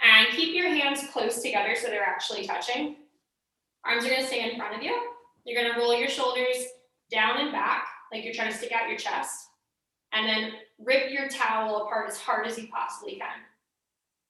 And 0.01 0.27
keep 0.35 0.55
your 0.55 0.69
hands 0.69 1.03
close 1.13 1.41
together 1.41 1.75
so 1.75 1.87
they're 1.87 2.03
actually 2.03 2.45
touching. 2.47 2.95
Arms 3.85 4.05
are 4.05 4.09
gonna 4.09 4.25
stay 4.25 4.49
in 4.49 4.57
front 4.57 4.75
of 4.75 4.81
you. 4.81 4.95
You're 5.45 5.61
gonna 5.61 5.77
roll 5.79 5.95
your 5.95 6.09
shoulders 6.09 6.65
down 7.11 7.39
and 7.39 7.51
back, 7.51 7.85
like 8.11 8.23
you're 8.23 8.33
trying 8.33 8.51
to 8.51 8.57
stick 8.57 8.71
out 8.71 8.89
your 8.89 8.97
chest. 8.97 9.47
And 10.13 10.27
then 10.27 10.53
rip 10.79 11.11
your 11.11 11.29
towel 11.29 11.83
apart 11.83 12.09
as 12.09 12.17
hard 12.17 12.47
as 12.47 12.57
you 12.57 12.67
possibly 12.67 13.15
can. 13.15 13.27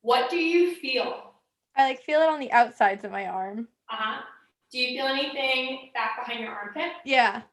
What 0.01 0.30
do 0.30 0.38
you 0.38 0.75
feel? 0.75 1.34
I 1.75 1.88
like 1.88 2.04
feel 2.04 2.21
it 2.21 2.30
on 2.30 2.39
the 2.39 2.51
outsides 2.51 3.04
of 3.06 3.12
my 3.12 3.27
arm. 3.27 3.67
Uh-huh. 3.89 4.21
Do 4.71 4.77
you 4.80 4.97
feel 4.97 5.08
anything 5.08 5.91
back 5.93 6.17
behind 6.19 6.41
your 6.41 6.51
armpit? 6.51 6.91
Yeah. 7.06 7.43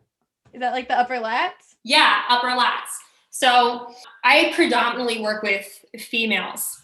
Is 0.52 0.60
that 0.60 0.72
like 0.72 0.88
the 0.88 0.98
upper 0.98 1.14
lats? 1.14 1.76
Yeah, 1.84 2.22
upper 2.28 2.48
lats. 2.48 2.96
So 3.30 3.92
I 4.24 4.52
predominantly 4.54 5.20
work 5.20 5.42
with 5.42 5.84
females. 5.98 6.82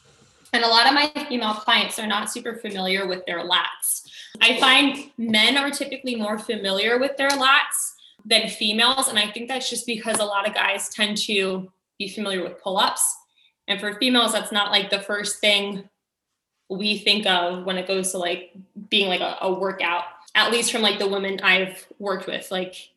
And 0.53 0.62
a 0.62 0.68
lot 0.68 0.87
of 0.87 0.94
my 0.94 1.11
female 1.29 1.55
clients 1.55 1.98
are 1.98 2.07
not 2.07 2.31
super 2.31 2.55
familiar 2.55 3.09
with 3.09 3.27
their 3.27 3.40
lats. 3.40 4.09
I 4.40 4.61
find 4.61 5.11
men 5.18 5.57
are 5.57 5.70
typically 5.70 6.14
more 6.14 6.38
familiar 6.38 6.98
with 6.98 7.16
their 7.16 7.31
lats 7.31 7.94
than 8.24 8.48
females. 8.48 9.09
And 9.09 9.18
I 9.18 9.31
think 9.31 9.48
that's 9.48 9.68
just 9.68 9.85
because 9.85 10.20
a 10.20 10.24
lot 10.24 10.46
of 10.46 10.55
guys 10.55 10.88
tend 10.90 11.16
to 11.18 11.70
be 11.98 12.09
familiar 12.09 12.42
with 12.42 12.62
pull 12.62 12.77
ups. 12.79 13.16
And 13.66 13.81
for 13.81 13.94
females, 13.94 14.33
that's 14.33 14.53
not 14.53 14.70
like 14.70 14.90
the 14.90 15.00
first 15.00 15.40
thing 15.40 15.88
we 16.70 16.98
think 16.98 17.27
of 17.27 17.64
when 17.64 17.77
it 17.77 17.88
goes 17.88 18.12
to 18.12 18.18
like 18.18 18.53
being 18.88 19.09
like 19.09 19.20
a, 19.20 19.38
a 19.40 19.53
workout, 19.53 20.05
at 20.35 20.53
least 20.53 20.70
from 20.70 20.83
like 20.83 20.98
the 20.98 21.09
women 21.09 21.40
I've 21.42 21.87
worked 21.98 22.27
with. 22.27 22.50
Like 22.50 22.90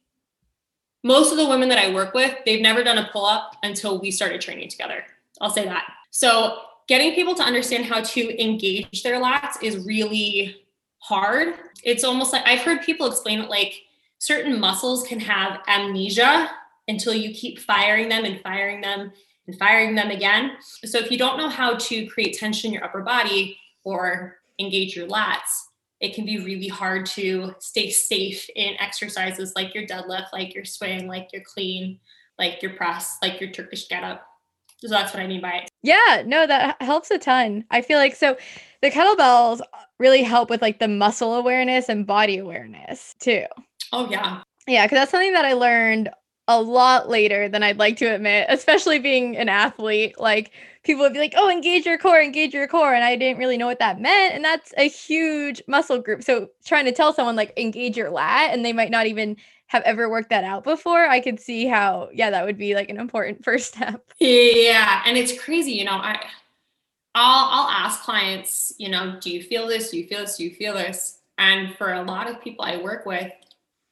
most 1.04 1.32
of 1.32 1.38
the 1.38 1.48
women 1.48 1.70
that 1.70 1.78
I 1.78 1.94
work 1.94 2.14
with, 2.14 2.36
they've 2.46 2.62
never 2.62 2.84
done 2.84 2.98
a 2.98 3.10
pull 3.12 3.26
up 3.26 3.56
until 3.64 4.00
we 4.00 4.12
started 4.12 4.42
training 4.42 4.70
together. 4.70 5.04
I'll 5.40 5.50
say 5.50 5.66
that. 5.66 5.86
So, 6.12 6.60
getting 6.88 7.14
people 7.14 7.36
to 7.36 7.44
understand 7.44 7.86
how 7.86 8.02
to 8.02 8.44
engage 8.44 9.04
their 9.04 9.22
lats 9.22 9.62
is 9.62 9.86
really 9.86 10.64
hard. 11.00 11.56
It's 11.84 12.04
almost 12.04 12.34
like 12.34 12.46
I've 12.46 12.62
heard 12.62 12.82
people 12.82 13.08
explain 13.08 13.40
it 13.42 13.50
like 13.50 13.74
certain 14.20 14.60
muscles 14.60 15.06
can 15.08 15.20
have 15.20 15.62
amnesia 15.68 16.50
until 16.88 17.14
you 17.14 17.34
keep 17.34 17.60
firing 17.60 18.10
them 18.10 18.26
and 18.26 18.42
firing 18.42 18.82
them 18.82 19.12
and 19.46 19.60
firing 19.60 19.96
them 19.96 20.10
again. 20.10 20.54
So, 20.62 20.98
if 20.98 21.12
you 21.12 21.18
don't 21.18 21.38
know 21.38 21.50
how 21.50 21.76
to 21.76 22.08
create 22.08 22.38
tension 22.38 22.70
in 22.70 22.74
your 22.74 22.84
upper 22.84 23.02
body 23.02 23.58
or 23.84 24.38
engage 24.60 24.96
your 24.96 25.08
lats, 25.08 25.67
it 26.00 26.14
can 26.14 26.26
be 26.26 26.40
really 26.40 26.68
hard 26.68 27.06
to 27.06 27.54
stay 27.60 27.90
safe 27.90 28.48
in 28.56 28.76
exercises 28.80 29.54
like 29.56 29.74
your 29.74 29.86
deadlift, 29.86 30.28
like 30.32 30.54
your 30.54 30.66
swing, 30.66 31.08
like 31.08 31.30
your 31.34 31.42
clean, 31.44 32.00
like 32.38 32.62
your 32.62 32.74
press, 32.74 33.18
like 33.22 33.42
your 33.42 33.50
Turkish 33.50 33.88
get 33.88 34.04
up. 34.04 34.26
So 34.80 34.90
that's 34.90 35.12
what 35.14 35.24
I 35.24 35.28
mean 35.28 35.42
by 35.42 35.54
it. 35.54 35.70
Yeah, 35.82 36.22
no, 36.26 36.46
that 36.46 36.80
helps 36.82 37.10
a 37.10 37.18
ton. 37.18 37.66
I 37.72 37.82
feel 37.82 37.98
like 37.98 38.16
so 38.16 38.38
the 38.84 38.92
kettlebells 38.92 39.62
really 39.98 40.22
help 40.22 40.52
with 40.52 40.62
like 40.62 40.80
the 40.80 40.88
muscle 40.88 41.34
awareness 41.36 41.90
and 41.90 42.06
body 42.06 42.38
awareness 42.38 43.16
too. 43.20 43.46
Oh, 43.92 44.08
yeah. 44.10 44.44
Yeah, 44.68 44.86
because 44.86 44.98
that's 44.98 45.12
something 45.12 45.34
that 45.34 45.46
I 45.46 45.54
learned 45.54 46.10
a 46.48 46.62
lot 46.62 47.10
later 47.10 47.50
than 47.50 47.64
I'd 47.64 47.78
like 47.78 47.98
to 47.98 48.06
admit, 48.06 48.48
especially 48.50 49.00
being 49.00 49.36
an 49.38 49.50
athlete. 49.50 50.20
Like 50.20 50.52
people 50.84 51.04
would 51.04 51.14
be 51.14 51.20
like, 51.20 51.34
oh, 51.36 51.50
engage 51.50 51.86
your 51.86 51.98
core, 51.98 52.22
engage 52.22 52.54
your 52.54 52.68
core. 52.68 52.94
And 52.94 53.04
I 53.04 53.16
didn't 53.16 53.38
really 53.38 53.58
know 53.58 53.68
what 53.68 53.80
that 53.80 54.00
meant. 54.00 54.34
And 54.34 54.44
that's 54.44 54.74
a 54.78 54.88
huge 54.88 55.62
muscle 55.68 56.00
group. 56.00 56.24
So 56.24 56.50
trying 56.66 56.86
to 56.86 56.92
tell 56.92 57.14
someone 57.14 57.36
like 57.36 57.54
engage 57.58 57.98
your 57.98 58.10
lat 58.10 58.54
and 58.54 58.64
they 58.64 58.74
might 58.74 58.92
not 58.92 59.08
even 59.08 59.36
have 59.68 59.84
ever 59.84 60.10
worked 60.10 60.30
that 60.30 60.46
out 60.46 60.64
before, 60.64 61.06
I 61.06 61.20
could 61.20 61.42
see 61.42 61.68
how, 61.68 62.08
yeah, 62.14 62.30
that 62.30 62.46
would 62.46 62.58
be 62.58 62.74
like 62.74 62.90
an 62.90 63.00
important 63.00 63.44
first 63.44 63.76
step. 63.76 64.02
Yeah. 64.20 65.04
And 65.06 65.18
it's 65.18 65.38
crazy, 65.38 65.74
you 65.74 65.84
know, 65.84 65.92
I 65.92 66.26
I'll 67.16 67.50
I'll 67.50 67.70
ask 67.70 68.04
clients, 68.04 68.74
you 68.78 68.90
know, 68.90 69.18
do 69.20 69.32
you 69.32 69.42
feel 69.42 69.68
this? 69.68 69.90
Do 69.90 69.98
you 69.98 70.08
feel 70.08 70.20
this? 70.20 70.38
Do 70.38 70.44
you 70.44 70.52
feel 70.52 70.76
this? 70.76 71.18
And 71.40 71.76
for 71.76 71.94
a 71.94 72.04
lot 72.04 72.30
of 72.30 72.42
people 72.42 72.64
I 72.64 72.78
work 72.78 73.06
with, 73.06 73.32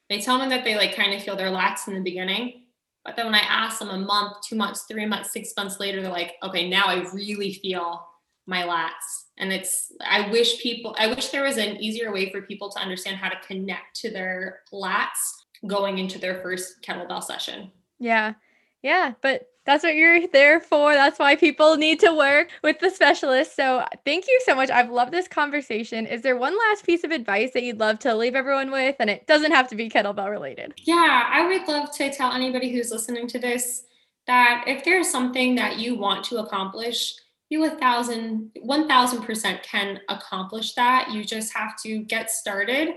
they 0.08 0.20
tell 0.20 0.38
me 0.38 0.48
that 0.48 0.64
they 0.64 0.76
like 0.76 0.94
kind 0.94 1.12
of 1.12 1.22
feel 1.22 1.36
their 1.36 1.50
lats 1.50 1.88
in 1.88 1.94
the 1.94 2.00
beginning 2.00 2.66
but 3.06 3.14
then 3.14 3.26
when 3.26 3.36
I 3.36 3.44
ask 3.48 3.78
them 3.78 3.90
a 3.90 3.98
month, 3.98 4.38
two 4.42 4.56
months, 4.56 4.82
three 4.82 5.06
months, 5.06 5.30
six 5.30 5.52
months 5.56 5.78
later, 5.78 6.02
they're 6.02 6.10
like, 6.10 6.34
okay, 6.42 6.68
now 6.68 6.86
I 6.86 7.08
really 7.12 7.52
feel 7.52 8.04
my 8.46 8.64
lats. 8.64 9.28
And 9.38 9.52
it's, 9.52 9.92
I 10.04 10.28
wish 10.30 10.60
people, 10.60 10.96
I 10.98 11.06
wish 11.06 11.28
there 11.28 11.44
was 11.44 11.56
an 11.56 11.76
easier 11.76 12.12
way 12.12 12.32
for 12.32 12.42
people 12.42 12.68
to 12.70 12.80
understand 12.80 13.16
how 13.16 13.28
to 13.28 13.36
connect 13.46 13.94
to 14.00 14.10
their 14.10 14.60
lats 14.72 15.44
going 15.68 15.98
into 15.98 16.18
their 16.18 16.42
first 16.42 16.82
kettlebell 16.82 17.22
session. 17.22 17.70
Yeah. 18.00 18.34
Yeah. 18.82 19.12
But 19.22 19.46
that's 19.66 19.84
what 19.84 19.94
you're 19.94 20.26
there 20.28 20.60
for. 20.60 20.94
That's 20.94 21.18
why 21.18 21.36
people 21.36 21.76
need 21.76 22.00
to 22.00 22.14
work 22.14 22.48
with 22.62 22.78
the 22.78 22.90
specialist. 22.90 23.54
So 23.54 23.84
thank 24.04 24.26
you 24.26 24.40
so 24.44 24.54
much. 24.54 24.70
I've 24.70 24.90
loved 24.90 25.12
this 25.12 25.28
conversation. 25.28 26.06
Is 26.06 26.22
there 26.22 26.36
one 26.36 26.56
last 26.56 26.86
piece 26.86 27.04
of 27.04 27.10
advice 27.10 27.50
that 27.52 27.62
you'd 27.62 27.80
love 27.80 27.98
to 28.00 28.14
leave 28.14 28.34
everyone 28.34 28.70
with? 28.70 28.96
And 28.98 29.10
it 29.10 29.26
doesn't 29.26 29.52
have 29.52 29.68
to 29.68 29.76
be 29.76 29.90
kettlebell 29.90 30.30
related. 30.30 30.74
Yeah, 30.84 31.24
I 31.30 31.46
would 31.46 31.68
love 31.68 31.92
to 31.96 32.10
tell 32.12 32.32
anybody 32.32 32.72
who's 32.72 32.90
listening 32.90 33.26
to 33.28 33.38
this 33.38 33.84
that 34.26 34.64
if 34.66 34.84
there's 34.84 35.10
something 35.10 35.54
that 35.56 35.78
you 35.78 35.96
want 35.96 36.24
to 36.26 36.38
accomplish, 36.38 37.14
you 37.48 37.64
a 37.64 37.70
thousand, 37.70 38.50
one 38.60 38.88
thousand 38.88 39.22
percent 39.22 39.62
can 39.62 40.00
accomplish 40.08 40.74
that. 40.74 41.10
You 41.12 41.24
just 41.24 41.52
have 41.54 41.80
to 41.82 41.98
get 42.00 42.30
started 42.30 42.94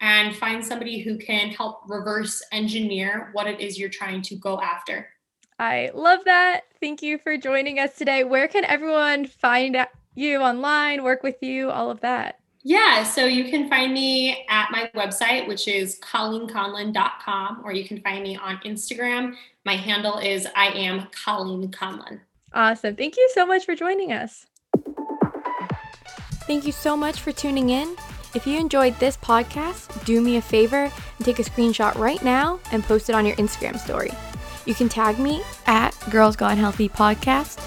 and 0.00 0.36
find 0.36 0.64
somebody 0.64 1.00
who 1.00 1.18
can 1.18 1.50
help 1.50 1.82
reverse 1.88 2.42
engineer 2.52 3.30
what 3.32 3.46
it 3.46 3.60
is 3.60 3.78
you're 3.78 3.88
trying 3.88 4.22
to 4.22 4.36
go 4.36 4.60
after. 4.60 5.08
I 5.60 5.90
love 5.92 6.20
that. 6.24 6.62
Thank 6.80 7.02
you 7.02 7.18
for 7.18 7.36
joining 7.36 7.78
us 7.78 7.94
today. 7.94 8.24
Where 8.24 8.48
can 8.48 8.64
everyone 8.64 9.26
find 9.26 9.76
you 10.14 10.38
online, 10.38 11.04
work 11.04 11.22
with 11.22 11.42
you, 11.42 11.70
all 11.70 11.90
of 11.90 12.00
that? 12.00 12.38
Yeah, 12.62 13.02
so 13.04 13.26
you 13.26 13.50
can 13.50 13.68
find 13.68 13.92
me 13.92 14.46
at 14.48 14.70
my 14.70 14.90
website, 14.94 15.46
which 15.46 15.68
is 15.68 16.00
colleenconlon.com, 16.00 17.60
or 17.62 17.74
you 17.74 17.86
can 17.86 18.00
find 18.00 18.22
me 18.22 18.38
on 18.38 18.56
Instagram. 18.64 19.34
My 19.66 19.76
handle 19.76 20.16
is 20.16 20.48
I 20.56 20.68
am 20.68 21.08
Colleen 21.24 21.70
Conlon. 21.70 22.20
Awesome. 22.54 22.96
Thank 22.96 23.18
you 23.18 23.30
so 23.34 23.44
much 23.44 23.66
for 23.66 23.74
joining 23.74 24.12
us. 24.12 24.46
Thank 26.46 26.64
you 26.64 26.72
so 26.72 26.96
much 26.96 27.20
for 27.20 27.32
tuning 27.32 27.68
in. 27.68 27.96
If 28.34 28.46
you 28.46 28.58
enjoyed 28.58 28.98
this 28.98 29.18
podcast, 29.18 30.06
do 30.06 30.22
me 30.22 30.38
a 30.38 30.42
favor 30.42 30.84
and 30.84 31.24
take 31.26 31.38
a 31.38 31.42
screenshot 31.42 31.94
right 31.96 32.22
now 32.24 32.60
and 32.72 32.82
post 32.82 33.10
it 33.10 33.14
on 33.14 33.26
your 33.26 33.36
Instagram 33.36 33.78
story. 33.78 34.10
You 34.66 34.74
can 34.74 34.88
tag 34.88 35.18
me 35.18 35.42
at 35.66 35.90
Girls 36.10 36.36
Gone 36.36 36.56
Healthy 36.56 36.88
Podcast, 36.88 37.58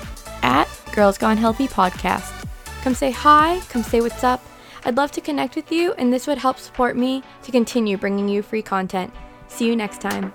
at 0.43 0.67
Girls 0.93 1.17
Gone 1.17 1.37
Healthy 1.37 1.67
Podcast. 1.67 2.45
Come 2.83 2.93
say 2.93 3.11
hi, 3.11 3.61
come 3.69 3.83
say 3.83 4.01
what's 4.01 4.23
up. 4.23 4.43
I'd 4.85 4.97
love 4.97 5.11
to 5.13 5.21
connect 5.21 5.55
with 5.55 5.71
you, 5.71 5.93
and 5.93 6.13
this 6.13 6.27
would 6.27 6.37
help 6.37 6.59
support 6.59 6.97
me 6.97 7.23
to 7.43 7.51
continue 7.51 7.97
bringing 7.97 8.27
you 8.27 8.43
free 8.43 8.61
content. 8.61 9.13
See 9.47 9.65
you 9.65 9.75
next 9.75 10.01
time. 10.01 10.31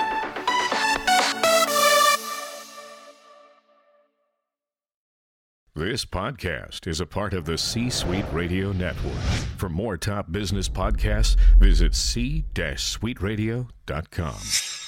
This 5.74 6.04
podcast 6.04 6.88
is 6.88 7.00
a 7.00 7.06
part 7.06 7.34
of 7.34 7.44
the 7.44 7.56
C 7.56 7.88
Suite 7.88 8.26
Radio 8.32 8.72
Network. 8.72 9.14
For 9.58 9.68
more 9.68 9.96
top 9.96 10.32
business 10.32 10.68
podcasts, 10.68 11.36
visit 11.60 11.94
c-suiteradio.com. 11.94 14.87